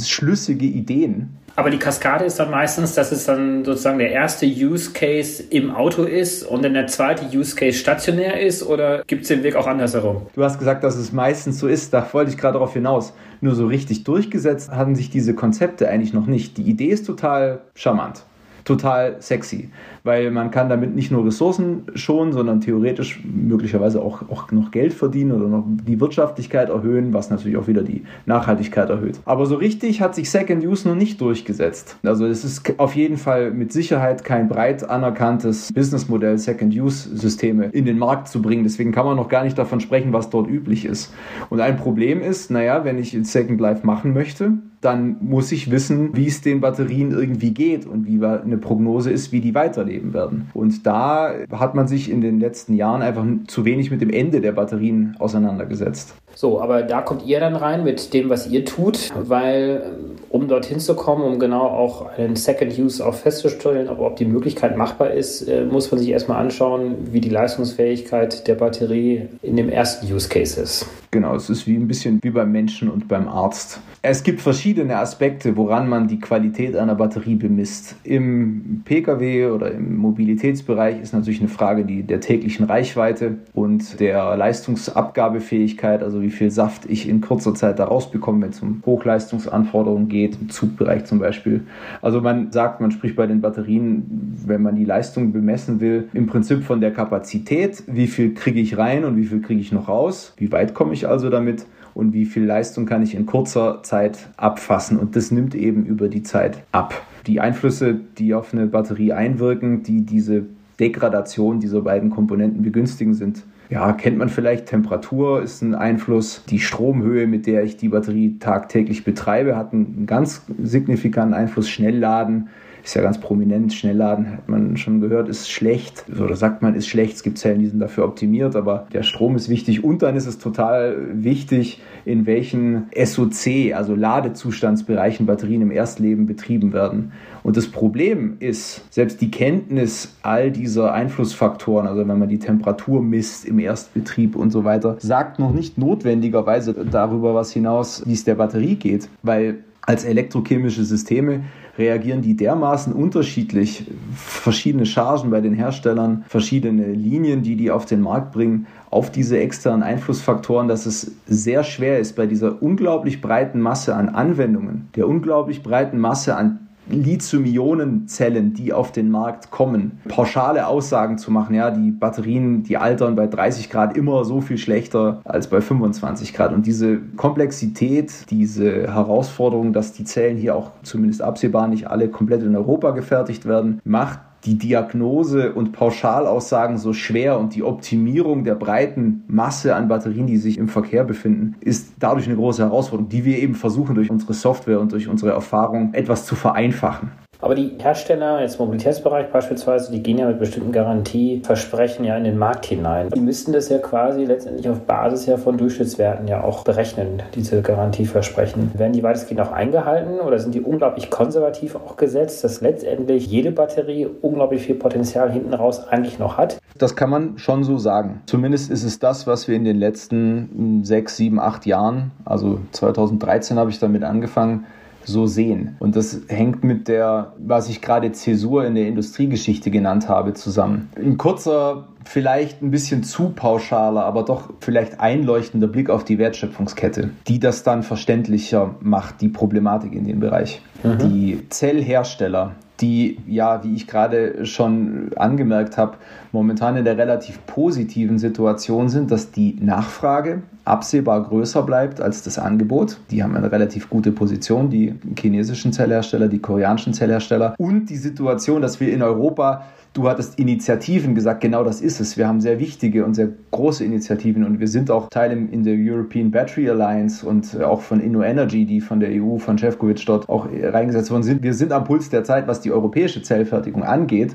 schlüssige 0.05 0.65
Ideen, 0.65 1.38
aber 1.55 1.70
die 1.70 1.77
Kaskade 1.77 2.25
ist 2.25 2.39
dann 2.39 2.51
meistens, 2.51 2.96
dass 2.96 3.12
es 3.12 3.25
dann 3.25 3.65
sozusagen 3.65 4.00
der 4.00 4.12
erste 4.12 4.46
Use 4.46 4.91
Case 4.91 5.43
im 5.50 5.72
Auto 5.72 6.03
ist 6.03 6.43
und 6.43 6.63
dann 6.63 6.74
der 6.74 6.88
zweite 6.88 7.25
Use 7.36 7.55
Case 7.55 7.77
stationär 7.77 8.39
ist 8.39 8.63
oder 8.63 9.03
gibt 9.05 9.24
es 9.24 9.27
den 9.27 9.43
Weg 9.43 9.55
auch 9.55 9.67
andersherum? 9.67 10.27
Du 10.34 10.43
hast 10.43 10.60
gesagt, 10.60 10.84
dass 10.84 10.96
es 10.96 11.12
meistens 11.12 11.60
so 11.60 11.67
ist, 11.67 11.93
da 11.93 12.08
wollte 12.13 12.31
ich 12.31 12.38
gerade 12.38 12.53
darauf 12.53 12.74
hinaus. 12.74 13.13
Nur 13.41 13.55
so 13.55 13.67
richtig 13.67 14.03
durchgesetzt 14.03 14.72
haben 14.72 14.96
sich 14.96 15.10
diese 15.10 15.34
Konzepte 15.34 15.89
eigentlich 15.89 16.13
noch 16.13 16.27
nicht. 16.27 16.58
Die 16.58 16.63
Idee 16.63 16.89
ist 16.89 17.05
total 17.05 17.62
charmant 17.75 18.24
total 18.63 19.21
sexy, 19.21 19.69
weil 20.03 20.31
man 20.31 20.51
kann 20.51 20.69
damit 20.69 20.95
nicht 20.95 21.11
nur 21.11 21.25
Ressourcen 21.25 21.83
schonen, 21.95 22.33
sondern 22.33 22.61
theoretisch 22.61 23.23
möglicherweise 23.23 24.01
auch, 24.01 24.29
auch 24.29 24.51
noch 24.51 24.71
Geld 24.71 24.93
verdienen 24.93 25.31
oder 25.31 25.47
noch 25.47 25.65
die 25.87 25.99
Wirtschaftlichkeit 25.99 26.69
erhöhen, 26.69 27.13
was 27.13 27.29
natürlich 27.29 27.57
auch 27.57 27.67
wieder 27.67 27.83
die 27.83 28.03
Nachhaltigkeit 28.25 28.89
erhöht. 28.89 29.19
Aber 29.25 29.45
so 29.45 29.55
richtig 29.55 30.01
hat 30.01 30.15
sich 30.15 30.29
Second 30.29 30.65
Use 30.65 30.87
noch 30.87 30.95
nicht 30.95 31.21
durchgesetzt. 31.21 31.97
Also 32.03 32.25
es 32.25 32.43
ist 32.43 32.79
auf 32.79 32.95
jeden 32.95 33.17
Fall 33.17 33.51
mit 33.51 33.71
Sicherheit 33.71 34.23
kein 34.23 34.47
breit 34.47 34.89
anerkanntes 34.89 35.71
Businessmodell, 35.73 36.37
Second 36.37 36.73
Use 36.73 37.15
Systeme 37.15 37.65
in 37.67 37.85
den 37.85 37.97
Markt 37.97 38.27
zu 38.27 38.41
bringen. 38.41 38.63
Deswegen 38.63 38.91
kann 38.91 39.05
man 39.05 39.15
noch 39.15 39.29
gar 39.29 39.43
nicht 39.43 39.57
davon 39.57 39.79
sprechen, 39.79 40.13
was 40.13 40.29
dort 40.29 40.47
üblich 40.47 40.85
ist. 40.85 41.13
Und 41.49 41.59
ein 41.61 41.77
Problem 41.77 42.21
ist, 42.21 42.51
naja, 42.51 42.83
wenn 42.85 42.97
ich 42.97 43.17
Second 43.23 43.59
Life 43.59 43.85
machen 43.85 44.13
möchte, 44.13 44.53
dann 44.81 45.17
muss 45.21 45.51
ich 45.51 45.69
wissen, 45.69 46.15
wie 46.15 46.27
es 46.27 46.41
den 46.41 46.59
Batterien 46.59 47.11
irgendwie 47.11 47.53
geht 47.53 47.85
und 47.85 48.07
wie 48.07 48.23
eine 48.25 48.57
Prognose 48.57 49.11
ist, 49.11 49.31
wie 49.31 49.39
die 49.39 49.53
weiterleben 49.53 50.13
werden. 50.13 50.50
Und 50.53 50.85
da 50.88 51.33
hat 51.51 51.75
man 51.75 51.88
sich 51.88 52.09
in 52.09 52.21
den 52.21 52.39
letzten 52.39 52.73
Jahren 52.73 53.01
einfach 53.01 53.25
zu 53.47 53.63
wenig 53.63 53.91
mit 53.91 54.01
dem 54.01 54.09
Ende 54.09 54.41
der 54.41 54.53
Batterien 54.53 55.15
auseinandergesetzt. 55.19 56.15
So, 56.35 56.61
aber 56.61 56.83
da 56.83 57.01
kommt 57.01 57.25
ihr 57.25 57.39
dann 57.39 57.55
rein 57.55 57.83
mit 57.83 58.13
dem, 58.13 58.29
was 58.29 58.47
ihr 58.47 58.65
tut, 58.65 59.11
weil 59.15 59.95
um 60.29 60.47
dorthin 60.47 60.79
zu 60.79 60.95
kommen, 60.95 61.23
um 61.23 61.39
genau 61.39 61.63
auch 61.63 62.17
einen 62.17 62.35
Second 62.35 62.77
Use 62.77 63.05
auch 63.05 63.13
festzustellen, 63.13 63.89
ob, 63.89 64.00
ob 64.00 64.15
die 64.15 64.25
Möglichkeit 64.25 64.77
machbar 64.77 65.11
ist, 65.11 65.41
äh, 65.47 65.65
muss 65.65 65.91
man 65.91 66.00
sich 66.00 66.09
erstmal 66.09 66.41
anschauen, 66.41 66.95
wie 67.11 67.19
die 67.19 67.29
Leistungsfähigkeit 67.29 68.47
der 68.47 68.55
Batterie 68.55 69.27
in 69.41 69.57
dem 69.57 69.69
ersten 69.69 70.11
Use 70.11 70.29
Case 70.29 70.59
ist. 70.59 70.88
Genau, 71.11 71.35
es 71.35 71.50
ist 71.50 71.67
wie 71.67 71.75
ein 71.75 71.89
bisschen 71.89 72.19
wie 72.23 72.29
beim 72.29 72.53
Menschen 72.53 72.89
und 72.89 73.09
beim 73.09 73.27
Arzt. 73.27 73.81
Es 74.01 74.23
gibt 74.23 74.39
verschiedene 74.39 74.97
Aspekte, 74.97 75.57
woran 75.57 75.89
man 75.89 76.07
die 76.07 76.21
Qualität 76.21 76.77
einer 76.77 76.95
Batterie 76.95 77.35
bemisst. 77.35 77.97
Im 78.05 78.81
Pkw 78.85 79.47
oder 79.47 79.71
im 79.71 79.97
Mobilitätsbereich 79.97 81.01
ist 81.01 81.13
natürlich 81.13 81.41
eine 81.41 81.50
Frage 81.50 81.83
die, 81.83 82.03
der 82.03 82.21
täglichen 82.21 82.65
Reichweite 82.65 83.39
und 83.53 84.00
der 84.00 84.38
Leistungsabgabefähigkeit, 84.38 86.01
also 86.01 86.20
wie 86.21 86.31
viel 86.31 86.51
Saft 86.51 86.85
ich 86.87 87.07
in 87.07 87.21
kurzer 87.21 87.53
Zeit 87.53 87.79
da 87.79 87.85
rausbekomme, 87.85 88.43
wenn 88.43 88.49
es 88.51 88.61
um 88.61 88.81
Hochleistungsanforderungen 88.85 90.07
geht, 90.07 90.37
im 90.39 90.49
Zugbereich 90.49 91.05
zum 91.05 91.19
Beispiel. 91.19 91.61
Also 92.01 92.21
man 92.21 92.51
sagt, 92.51 92.81
man 92.81 92.91
spricht 92.91 93.15
bei 93.15 93.27
den 93.27 93.41
Batterien, 93.41 94.35
wenn 94.45 94.61
man 94.61 94.75
die 94.75 94.85
Leistung 94.85 95.31
bemessen 95.31 95.79
will, 95.81 96.07
im 96.13 96.27
Prinzip 96.27 96.63
von 96.63 96.81
der 96.81 96.91
Kapazität, 96.91 97.83
wie 97.87 98.07
viel 98.07 98.33
kriege 98.33 98.59
ich 98.59 98.77
rein 98.77 99.05
und 99.05 99.17
wie 99.17 99.25
viel 99.25 99.41
kriege 99.41 99.61
ich 99.61 99.71
noch 99.71 99.87
raus, 99.87 100.33
wie 100.37 100.51
weit 100.51 100.73
komme 100.73 100.93
ich 100.93 101.07
also 101.07 101.29
damit 101.29 101.65
und 101.93 102.13
wie 102.13 102.25
viel 102.25 102.45
Leistung 102.45 102.85
kann 102.85 103.03
ich 103.03 103.15
in 103.15 103.25
kurzer 103.25 103.83
Zeit 103.83 104.29
abfassen. 104.37 104.97
Und 104.97 105.15
das 105.15 105.31
nimmt 105.31 105.55
eben 105.55 105.85
über 105.85 106.07
die 106.07 106.23
Zeit 106.23 106.63
ab. 106.71 106.93
Die 107.27 107.39
Einflüsse, 107.39 107.99
die 108.17 108.33
auf 108.33 108.53
eine 108.53 108.67
Batterie 108.67 109.13
einwirken, 109.13 109.83
die 109.83 110.01
diese 110.01 110.45
Degradation 110.79 111.59
dieser 111.59 111.81
beiden 111.81 112.09
Komponenten 112.09 112.63
begünstigen, 112.63 113.13
sind 113.13 113.43
ja, 113.71 113.93
kennt 113.93 114.17
man 114.17 114.27
vielleicht, 114.27 114.65
Temperatur 114.65 115.41
ist 115.41 115.61
ein 115.61 115.75
Einfluss. 115.75 116.43
Die 116.49 116.59
Stromhöhe, 116.59 117.25
mit 117.25 117.47
der 117.47 117.63
ich 117.63 117.77
die 117.77 117.87
Batterie 117.87 118.37
tagtäglich 118.37 119.05
betreibe, 119.05 119.55
hat 119.55 119.71
einen 119.71 120.05
ganz 120.05 120.45
signifikanten 120.61 121.33
Einfluss. 121.33 121.69
Schnellladen 121.69 122.49
ist 122.83 122.95
ja 122.95 123.01
ganz 123.01 123.19
prominent. 123.19 123.73
Schnellladen 123.73 124.31
hat 124.31 124.50
man 124.50 124.77
schon 124.77 125.01
gehört, 125.01 125.29
ist 125.29 125.50
schlecht. 125.50 126.05
Oder 126.19 126.35
sagt 126.35 126.61
man, 126.61 126.75
ist 126.75 126.88
schlecht. 126.88 127.15
Es 127.15 127.23
gibt 127.23 127.38
Zellen, 127.38 127.59
die 127.59 127.67
sind 127.67 127.79
dafür 127.79 128.05
optimiert, 128.05 128.55
aber 128.55 128.88
der 128.93 129.03
Strom 129.03 129.35
ist 129.35 129.50
wichtig. 129.50 129.83
Und 129.83 130.01
dann 130.01 130.15
ist 130.15 130.25
es 130.25 130.38
total 130.38 130.97
wichtig, 131.13 131.81
in 132.05 132.25
welchen 132.25 132.88
SOC, 132.95 133.73
also 133.73 133.95
Ladezustandsbereichen 133.95 135.25
Batterien 135.25 135.61
im 135.61 135.71
Erstleben 135.71 136.25
betrieben 136.25 136.73
werden. 136.73 137.11
Und 137.43 137.57
das 137.57 137.67
Problem 137.67 138.38
ist, 138.39 138.85
selbst 138.93 139.21
die 139.21 139.31
Kenntnis 139.31 140.15
all 140.21 140.51
dieser 140.51 140.93
Einflussfaktoren, 140.93 141.88
also 141.88 142.07
wenn 142.07 142.19
man 142.19 142.29
die 142.29 142.39
Temperatur 142.39 143.01
misst 143.01 143.45
im 143.45 143.59
Erstbetrieb 143.59 144.35
und 144.35 144.51
so 144.51 144.63
weiter, 144.63 144.97
sagt 145.00 145.39
noch 145.39 145.53
nicht 145.53 145.77
notwendigerweise 145.77 146.73
darüber 146.73 147.33
was 147.33 147.51
hinaus, 147.51 148.03
wie 148.05 148.13
es 148.13 148.23
der 148.23 148.35
Batterie 148.35 148.75
geht, 148.75 149.09
weil 149.23 149.63
als 149.81 150.05
elektrochemische 150.05 150.83
Systeme 150.85 151.41
reagieren 151.81 152.21
die 152.21 152.35
dermaßen 152.35 152.93
unterschiedlich, 152.93 153.85
verschiedene 154.15 154.85
Chargen 154.85 155.31
bei 155.31 155.41
den 155.41 155.53
Herstellern, 155.53 156.23
verschiedene 156.27 156.93
Linien, 156.93 157.41
die 157.41 157.55
die 157.55 157.71
auf 157.71 157.85
den 157.85 158.01
Markt 158.01 158.31
bringen, 158.31 158.67
auf 158.89 159.11
diese 159.11 159.39
externen 159.39 159.83
Einflussfaktoren, 159.83 160.67
dass 160.67 160.85
es 160.85 161.11
sehr 161.27 161.63
schwer 161.63 162.00
ist, 162.00 162.15
bei 162.15 162.27
dieser 162.27 162.61
unglaublich 162.61 163.19
breiten 163.19 163.59
Masse 163.59 163.95
an 163.95 164.09
Anwendungen, 164.09 164.89
der 164.95 165.07
unglaublich 165.07 165.63
breiten 165.63 165.97
Masse 166.00 166.35
an 166.38 166.67
Lithium-Ionen-Zellen, 166.91 168.53
die 168.53 168.74
auf 168.74 168.91
den 168.91 169.10
Markt 169.10 169.51
kommen, 169.51 170.00
pauschale 170.07 170.67
Aussagen 170.67 171.17
zu 171.17 171.31
machen, 171.31 171.55
ja, 171.55 171.71
die 171.71 171.91
Batterien, 171.91 172.63
die 172.63 172.77
altern 172.77 173.15
bei 173.15 173.27
30 173.27 173.69
Grad 173.69 173.98
immer 173.98 174.25
so 174.25 174.41
viel 174.41 174.57
schlechter 174.57 175.21
als 175.24 175.48
bei 175.48 175.62
25 175.62 176.33
Grad. 176.33 176.53
Und 176.53 176.65
diese 176.65 177.00
Komplexität, 177.15 178.29
diese 178.29 178.93
Herausforderung, 178.93 179.74
dass 179.74 179.93
die 179.93 180.03
Zellen 180.03 180.38
hier 180.38 180.55
auch 180.55 180.71
zumindest 180.83 181.21
absehbar 181.21 181.67
nicht 181.67 181.88
alle 181.88 182.10
komplett 182.10 182.43
in 182.43 182.55
Europa 182.55 182.91
gefertigt 182.91 183.45
werden, 183.45 183.81
macht 183.83 184.19
die 184.45 184.57
Diagnose 184.57 185.53
und 185.53 185.71
Pauschalaussagen 185.71 186.77
so 186.77 186.93
schwer 186.93 187.39
und 187.39 187.55
die 187.55 187.63
Optimierung 187.63 188.43
der 188.43 188.55
breiten 188.55 189.24
Masse 189.27 189.75
an 189.75 189.88
Batterien, 189.88 190.27
die 190.27 190.38
sich 190.38 190.57
im 190.57 190.67
Verkehr 190.67 191.03
befinden, 191.03 191.55
ist 191.60 191.93
dadurch 192.00 192.27
eine 192.27 192.36
große 192.36 192.63
Herausforderung, 192.63 193.10
die 193.10 193.25
wir 193.25 193.38
eben 193.38 193.55
versuchen 193.55 193.95
durch 193.95 194.10
unsere 194.10 194.33
Software 194.33 194.79
und 194.79 194.91
durch 194.91 195.07
unsere 195.07 195.31
Erfahrung 195.31 195.93
etwas 195.93 196.25
zu 196.25 196.36
vereinfachen. 196.36 197.12
Aber 197.41 197.55
die 197.55 197.71
Hersteller, 197.79 198.41
jetzt 198.41 198.60
Mobilitätsbereich 198.60 199.31
beispielsweise, 199.31 199.91
die 199.91 200.03
gehen 200.03 200.19
ja 200.19 200.27
mit 200.27 200.38
bestimmten 200.38 200.71
Garantieversprechen 200.71 202.05
ja 202.05 202.15
in 202.15 202.24
den 202.24 202.38
Markt 202.38 202.67
hinein. 202.67 203.10
Die 203.10 203.19
müssten 203.19 203.51
das 203.51 203.69
ja 203.69 203.79
quasi 203.79 204.25
letztendlich 204.25 204.69
auf 204.69 204.81
Basis 204.81 205.25
ja 205.25 205.38
von 205.38 205.57
Durchschnittswerten 205.57 206.27
ja 206.27 206.43
auch 206.43 206.63
berechnen, 206.63 207.24
diese 207.33 207.63
Garantieversprechen. 207.63 208.71
Werden 208.77 208.93
die 208.93 209.01
weitestgehend 209.01 209.41
auch 209.41 209.51
eingehalten 209.51 210.19
oder 210.19 210.38
sind 210.38 210.53
die 210.53 210.62
unglaublich 210.62 211.10
konservativ 211.10 211.75
auch 211.75 211.98
gesetzt, 211.98 212.43
dass 212.43 212.62
letztendlich 212.62 213.25
jede 213.25 213.51
Batterie 213.51 214.07
unglaublich 214.21 214.62
viel 214.62 214.75
Potenzial 214.75 215.31
hinten 215.31 215.55
raus 215.55 215.88
eigentlich 215.88 216.19
noch 216.19 216.38
hat? 216.38 216.60
Das 216.77 216.95
kann 216.95 217.10
man 217.10 217.39
schon 217.39 217.63
so 217.63 217.79
sagen. 217.79 218.21
Zumindest 218.27 218.69
ist 218.69 218.83
es 218.83 219.00
das, 219.00 219.25
was 219.25 219.48
wir 219.48 219.55
in 219.55 219.65
den 219.65 219.77
letzten 219.77 220.83
sechs, 220.83 221.17
sieben, 221.17 221.39
acht 221.39 221.65
Jahren, 221.65 222.12
also 222.24 222.60
2013 222.71 223.57
habe 223.57 223.71
ich 223.71 223.79
damit 223.79 224.03
angefangen, 224.03 224.65
so 225.05 225.25
sehen. 225.27 225.75
Und 225.79 225.96
das 225.96 226.22
hängt 226.27 226.63
mit 226.63 226.88
der, 226.88 227.34
was 227.38 227.70
ich 227.70 227.81
gerade 227.81 228.12
Zäsur 228.12 228.65
in 228.65 228.75
der 228.75 228.88
Industriegeschichte 228.88 229.72
genannt 229.72 230.10
habe, 230.10 230.34
zusammen. 230.34 230.89
Ein 230.96 231.17
kurzer, 231.17 231.88
vielleicht 232.05 232.62
ein 232.62 232.72
bisschen 232.72 233.03
zu 233.03 233.29
pauschaler, 233.29 234.05
aber 234.05 234.24
doch 234.24 234.50
vielleicht 234.60 235.00
einleuchtender 235.00 235.67
Blick 235.67 235.89
auf 235.89 236.03
die 236.03 236.17
Wertschöpfungskette, 236.17 237.10
die 237.27 237.39
das 237.39 237.63
dann 237.63 237.84
verständlicher 237.84 238.75
macht, 238.79 239.22
die 239.22 239.29
Problematik 239.29 239.93
in 239.93 240.05
dem 240.05 240.20
Bereich. 240.20 240.62
Mhm. 240.84 240.98
Die 241.00 241.50
Zellhersteller, 241.50 242.55
die 242.79 243.17
ja, 243.27 243.63
wie 243.63 243.75
ich 243.75 243.88
gerade 243.88 244.46
schon 244.46 245.12
angemerkt 245.15 245.77
habe, 245.77 245.98
momentan 246.31 246.77
in 246.77 246.86
der 246.86 246.98
relativ 246.98 247.46
positiven 247.46 248.17
Situation 248.17 248.89
sind, 248.89 249.12
dass 249.12 249.31
die 249.31 249.58
Nachfrage 249.60 250.41
absehbar 250.65 251.23
größer 251.23 251.63
bleibt 251.63 252.01
als 252.01 252.23
das 252.23 252.37
Angebot. 252.37 252.97
Die 253.09 253.23
haben 253.23 253.35
eine 253.35 253.51
relativ 253.51 253.89
gute 253.89 254.11
Position, 254.11 254.69
die 254.69 254.95
chinesischen 255.17 255.73
Zellhersteller, 255.73 256.27
die 256.27 256.39
koreanischen 256.39 256.93
Zellhersteller. 256.93 257.55
Und 257.57 257.89
die 257.89 257.97
Situation, 257.97 258.61
dass 258.61 258.79
wir 258.79 258.91
in 258.93 259.01
Europa 259.01 259.63
Du 259.93 260.07
hattest 260.07 260.39
Initiativen 260.39 261.15
gesagt, 261.15 261.41
genau 261.41 261.65
das 261.65 261.81
ist 261.81 261.99
es. 261.99 262.15
Wir 262.15 262.25
haben 262.25 262.39
sehr 262.39 262.59
wichtige 262.59 263.03
und 263.03 263.13
sehr 263.13 263.27
große 263.51 263.83
Initiativen 263.83 264.45
und 264.45 264.61
wir 264.61 264.69
sind 264.69 264.89
auch 264.89 265.09
Teil 265.09 265.33
in 265.33 265.63
der 265.65 265.75
European 265.77 266.31
Battery 266.31 266.69
Alliance 266.69 267.27
und 267.27 267.61
auch 267.61 267.81
von 267.81 267.99
InnoEnergy, 267.99 268.65
die 268.65 268.79
von 268.79 269.01
der 269.01 269.09
EU, 269.11 269.37
von 269.37 269.57
Cevkovic 269.57 270.05
dort 270.05 270.29
auch 270.29 270.47
reingesetzt 270.49 271.11
worden 271.11 271.23
sind. 271.23 271.43
Wir 271.43 271.53
sind 271.53 271.73
am 271.73 271.83
Puls 271.83 272.09
der 272.09 272.23
Zeit, 272.23 272.47
was 272.47 272.61
die 272.61 272.71
europäische 272.71 273.21
Zellfertigung 273.21 273.83
angeht. 273.83 274.33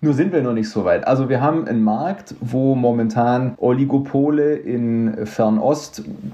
Nur 0.00 0.14
sind 0.14 0.32
wir 0.32 0.42
noch 0.42 0.54
nicht 0.54 0.70
so 0.70 0.86
weit. 0.86 1.06
Also 1.06 1.28
wir 1.28 1.42
haben 1.42 1.66
einen 1.66 1.82
Markt, 1.82 2.34
wo 2.40 2.74
momentan 2.74 3.54
Oligopole 3.58 4.54
in 4.54 5.26
Fernost 5.26 5.63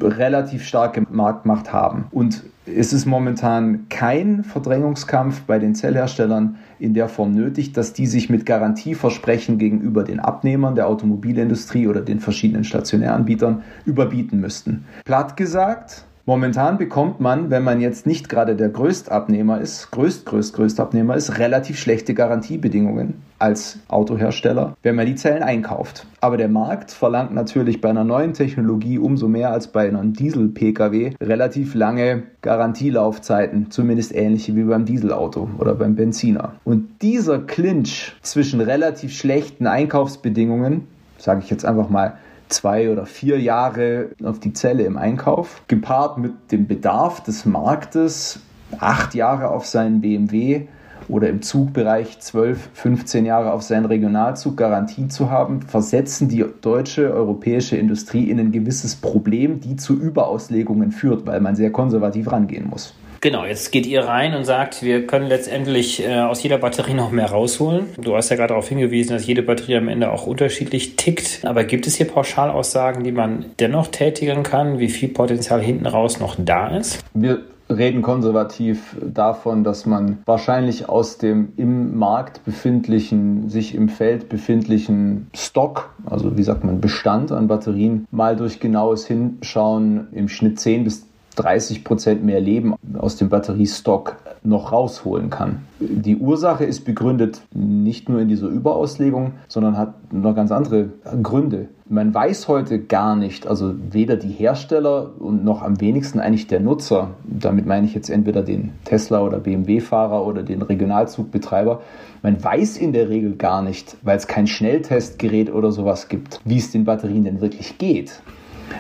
relativ 0.01 0.65
starke 0.65 1.07
Marktmacht 1.11 1.73
haben. 1.73 2.07
Und 2.11 2.45
es 2.67 2.93
ist 2.93 3.07
momentan 3.07 3.89
kein 3.89 4.45
Verdrängungskampf 4.45 5.43
bei 5.43 5.59
den 5.59 5.75
Zellherstellern 5.75 6.57
in 6.79 6.95
der 6.95 7.09
Form 7.09 7.33
nötig, 7.33 7.73
dass 7.73 7.93
die 7.93 8.07
sich 8.07 8.31
mit 8.31 8.47
Garantieversprechen 8.47 9.59
gegenüber 9.59 10.05
den 10.05 10.21
Abnehmern 10.21 10.75
der 10.75 10.87
Automobilindustrie 10.87 11.89
oder 11.89 12.01
den 12.01 12.21
verschiedenen 12.21 12.65
Stationäranbietern 12.65 13.63
überbieten 13.85 14.41
müssten. 14.41 14.85
Platt 15.05 15.37
gesagt, 15.37 16.05
Momentan 16.27 16.79
bekommt 16.79 17.19
man, 17.21 17.51
wenn 17.51 17.65
man 17.65 17.81
jetzt 17.81 18.07
nicht 18.07 18.29
gerade 18.29 18.55
der 18.55 18.69
Größtabnehmer 18.69 19.61
ist, 19.61 19.91
größt, 19.91 20.27
größt, 20.27 20.55
Größtabnehmer 20.55 21.17
ist, 21.17 21.39
relativ 21.39 21.79
schlechte 21.79 22.15
Garantiebedingungen 22.15 23.23
als 23.39 23.79
Autohersteller, 23.89 24.77
wenn 24.83 24.97
man 24.97 25.07
die 25.07 25.15
Zellen 25.15 25.43
einkauft. 25.43 26.07
Aber 26.21 26.37
der 26.37 26.49
Markt 26.49 26.91
verlangt 26.91 27.33
natürlich 27.35 27.81
bei 27.81 27.89
einer 27.89 28.05
neuen 28.05 28.35
Technologie 28.35 28.99
umso 28.99 29.29
mehr 29.29 29.51
als 29.51 29.69
bei 29.69 29.89
einem 29.89 30.13
Diesel-Pkw 30.13 31.15
relativ 31.21 31.75
lange 31.75 32.25
Garantielaufzeiten, 32.43 33.71
zumindest 33.71 34.15
ähnliche 34.15 34.55
wie 34.55 34.65
beim 34.65 34.85
Dieselauto 34.85 35.49
oder 35.59 35.75
beim 35.75 35.95
Benziner. 35.95 36.53
Und 36.65 37.03
dieser 37.03 37.39
Clinch 37.39 38.15
zwischen 38.23 38.61
relativ 38.61 39.17
schlechten 39.17 39.67
Einkaufsbedingungen, 39.67 40.87
sage 41.17 41.41
ich 41.43 41.51
jetzt 41.51 41.65
einfach 41.65 41.89
mal, 41.89 42.15
zwei 42.51 42.91
oder 42.91 43.07
vier 43.07 43.41
Jahre 43.41 44.11
auf 44.23 44.41
die 44.41 44.53
Zelle 44.53 44.85
im 44.85 44.97
Einkauf, 44.97 45.63
gepaart 45.69 46.19
mit 46.19 46.33
dem 46.53 46.67
Bedarf 46.67 47.23
des 47.23 47.47
Marktes, 47.47 48.41
acht 48.79 49.15
Jahre 49.15 49.51
auf 49.51 49.67
seinen 49.67 50.01
BMW 50.01 50.67
oder 51.09 51.29
im 51.29 51.43
Zugbereich 51.43 52.21
12, 52.21 52.71
15 52.75 53.27
Jahre 53.27 53.53
auf 53.53 53.63
seinen 53.63 53.87
Regionalzug 53.87 54.57
Garantie 54.57 55.09
zu 55.09 55.31
haben, 55.31 55.63
versetzen 55.63 56.29
die 56.29 56.45
deutsche, 56.61 57.13
europäische 57.13 57.77
Industrie 57.77 58.31
in 58.31 58.39
ein 58.39 58.53
gewisses 58.53 58.95
Problem, 58.97 59.61
die 59.61 59.77
zu 59.77 59.99
Überauslegungen 59.99 60.93
führt, 60.93 61.27
weil 61.27 61.41
man 61.41 61.57
sehr 61.57 61.73
konservativ 61.73 62.31
rangehen 62.31 62.69
muss. 62.69 62.95
Genau, 63.23 63.45
jetzt 63.45 63.71
geht 63.71 63.87
ihr 63.87 64.05
rein 64.05 64.35
und 64.35 64.45
sagt, 64.45 64.83
wir 64.83 65.07
können 65.07 65.27
letztendlich 65.27 66.03
äh, 66.03 66.21
aus 66.21 66.43
jeder 66.43 66.57
Batterie 66.57 66.95
noch 66.95 67.11
mehr 67.11 67.31
rausholen. 67.31 67.89
Du 67.99 68.17
hast 68.17 68.31
ja 68.31 68.37
gerade 68.37 68.49
darauf 68.49 68.69
hingewiesen, 68.69 69.13
dass 69.13 69.27
jede 69.27 69.43
Batterie 69.43 69.77
am 69.77 69.89
Ende 69.89 70.11
auch 70.11 70.27
unterschiedlich 70.27 70.97
tickt. 70.97 71.41
Aber 71.45 71.65
gibt 71.65 71.87
es 71.87 71.97
hier 71.97 72.07
Pauschalaussagen, 72.07 73.05
die 73.05 73.13
man 73.13 73.45
dennoch 73.61 73.89
tätigen 73.89 74.43
kann, 74.43 74.79
wie 74.79 74.89
viel 74.89 75.11
Potenzial 75.11 75.61
hinten 75.61 75.85
raus 75.85 76.19
noch 76.19 76.37
da 76.39 76.69
ist? 76.69 77.05
Wir 77.13 77.43
reden 77.69 78.01
konservativ 78.01 78.97
davon, 79.01 79.65
dass 79.65 79.85
man 79.85 80.19
wahrscheinlich 80.25 80.89
aus 80.89 81.19
dem 81.19 81.53
im 81.57 81.99
Markt 81.99 82.45
befindlichen, 82.45 83.49
sich 83.51 83.75
im 83.75 83.89
Feld 83.89 84.29
befindlichen 84.29 85.29
Stock, 85.35 85.91
also 86.07 86.37
wie 86.37 86.43
sagt 86.43 86.65
man, 86.65 86.81
Bestand 86.81 87.33
an 87.33 87.49
Batterien, 87.49 88.07
mal 88.11 88.35
durch 88.35 88.61
genaues 88.61 89.07
Hinschauen 89.07 90.09
im 90.13 90.29
Schnitt 90.29 90.59
10 90.59 90.85
bis 90.85 91.10
30 91.37 91.85
Prozent 91.85 92.25
mehr 92.25 92.41
Leben 92.41 92.75
aus 92.99 93.17
dem 93.17 93.29
Batteriestock 93.29 94.17
noch 94.43 94.73
rausholen 94.73 95.31
kann. 95.31 95.63
Die 95.79 96.17
Ursache 96.17 96.65
ist 96.65 96.85
begründet 96.85 97.43
nicht 97.53 98.09
nur 98.09 98.21
in 98.21 98.29
dieser 98.29 98.49
Überauslegung, 98.49 99.33
sondern 99.49 99.77
hat 99.77 100.13
noch 100.13 100.35
ganz 100.35 100.51
andere 100.53 100.91
Gründe. 101.23 101.69
Man 101.89 102.15
weiß 102.15 102.47
heute 102.47 102.79
gar 102.79 103.17
nicht, 103.17 103.47
also 103.49 103.75
weder 103.91 104.17
die 104.17 104.29
Hersteller 104.29 105.11
und 105.19 105.45
noch 105.45 105.63
am 105.63 105.81
wenigsten 105.81 106.21
eigentlich 106.21 106.47
der 106.47 106.61
Nutzer, 106.61 107.11
damit 107.25 107.67
meine 107.67 107.87
ich 107.87 107.95
jetzt 107.95 108.11
entweder 108.11 108.43
den 108.43 108.73
Tesla 108.85 109.23
oder 109.23 109.41
BMW-Fahrer 109.41 110.25
oder 110.25 110.43
den 110.43 110.63
Regionalzugbetreiber, 110.63 111.81
man 112.23 112.43
weiß 112.43 112.77
in 112.77 112.93
der 112.93 113.09
Regel 113.09 113.35
gar 113.35 113.63
nicht, 113.63 113.97
weil 114.03 114.17
es 114.17 114.27
kein 114.29 114.47
Schnelltestgerät 114.47 115.53
oder 115.53 115.73
sowas 115.73 116.09
gibt, 116.09 116.41
wie 116.45 116.59
es 116.59 116.71
den 116.71 116.85
Batterien 116.85 117.25
denn 117.25 117.41
wirklich 117.41 117.79
geht. 117.79 118.23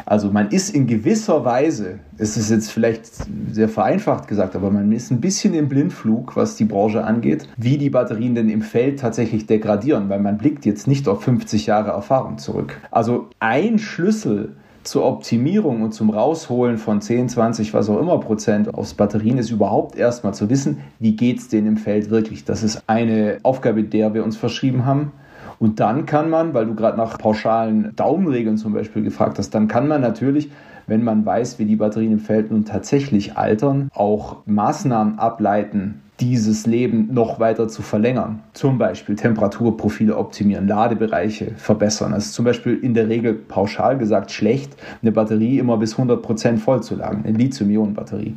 Also 0.06 0.30
man 0.30 0.48
ist 0.48 0.74
in 0.74 0.86
gewisser 0.86 1.44
Weise, 1.44 2.00
es 2.18 2.36
ist 2.36 2.50
jetzt 2.50 2.70
vielleicht 2.70 3.06
sehr 3.52 3.68
vereinfacht 3.68 4.28
gesagt, 4.28 4.56
aber 4.56 4.70
man 4.70 4.90
ist 4.92 5.10
ein 5.10 5.20
bisschen 5.20 5.54
im 5.54 5.68
Blindflug, 5.68 6.36
was 6.36 6.56
die 6.56 6.64
Branche 6.64 7.04
angeht, 7.04 7.48
wie 7.56 7.78
die 7.78 7.90
Batterien 7.90 8.34
denn 8.34 8.48
im 8.48 8.62
Feld 8.62 9.00
tatsächlich 9.00 9.46
degradieren, 9.46 10.08
weil 10.08 10.20
man 10.20 10.38
blickt 10.38 10.66
jetzt 10.66 10.86
nicht 10.86 11.08
auf 11.08 11.22
50 11.22 11.66
Jahre 11.66 11.90
Erfahrung 11.90 12.38
zurück. 12.38 12.80
Also 12.90 13.28
ein 13.38 13.78
Schlüssel 13.78 14.56
zur 14.82 15.04
Optimierung 15.04 15.82
und 15.82 15.92
zum 15.92 16.10
Rausholen 16.10 16.78
von 16.78 17.00
10, 17.00 17.28
20, 17.28 17.74
was 17.74 17.88
auch 17.90 18.00
immer 18.00 18.18
Prozent 18.18 18.74
aus 18.74 18.94
Batterien 18.94 19.38
ist 19.38 19.50
überhaupt 19.50 19.96
erstmal 19.96 20.34
zu 20.34 20.48
wissen, 20.48 20.78
wie 20.98 21.16
geht 21.16 21.38
es 21.38 21.48
denen 21.48 21.66
im 21.66 21.76
Feld 21.76 22.10
wirklich. 22.10 22.44
Das 22.44 22.62
ist 22.62 22.82
eine 22.86 23.38
Aufgabe, 23.42 23.84
der 23.84 24.14
wir 24.14 24.24
uns 24.24 24.36
verschrieben 24.36 24.86
haben. 24.86 25.12
Und 25.60 25.78
dann 25.78 26.06
kann 26.06 26.28
man, 26.28 26.54
weil 26.54 26.66
du 26.66 26.74
gerade 26.74 26.96
nach 26.96 27.18
pauschalen 27.18 27.94
Daumenregeln 27.94 28.56
zum 28.56 28.72
Beispiel 28.72 29.04
gefragt 29.04 29.38
hast, 29.38 29.50
dann 29.50 29.68
kann 29.68 29.86
man 29.86 30.00
natürlich 30.00 30.50
wenn 30.90 31.04
man 31.04 31.24
weiß, 31.24 31.60
wie 31.60 31.66
die 31.66 31.76
Batterien 31.76 32.12
im 32.12 32.18
Feld 32.18 32.50
nun 32.50 32.64
tatsächlich 32.64 33.36
altern, 33.36 33.90
auch 33.94 34.38
Maßnahmen 34.46 35.20
ableiten, 35.20 36.02
dieses 36.18 36.66
Leben 36.66 37.08
noch 37.14 37.40
weiter 37.40 37.68
zu 37.68 37.80
verlängern. 37.80 38.40
Zum 38.52 38.76
Beispiel 38.76 39.14
Temperaturprofile 39.14 40.18
optimieren, 40.18 40.68
Ladebereiche 40.68 41.52
verbessern. 41.56 42.12
Es 42.12 42.26
ist 42.26 42.34
zum 42.34 42.44
Beispiel 42.44 42.74
in 42.74 42.92
der 42.92 43.08
Regel 43.08 43.34
pauschal 43.34 43.96
gesagt 43.96 44.32
schlecht, 44.32 44.76
eine 45.00 45.12
Batterie 45.12 45.58
immer 45.58 45.78
bis 45.78 45.92
100 45.92 46.20
Prozent 46.20 46.60
voll 46.60 46.82
zu 46.82 46.96
laden, 46.96 47.24
eine 47.24 47.38
Lithium-Ionen-Batterie. 47.38 48.34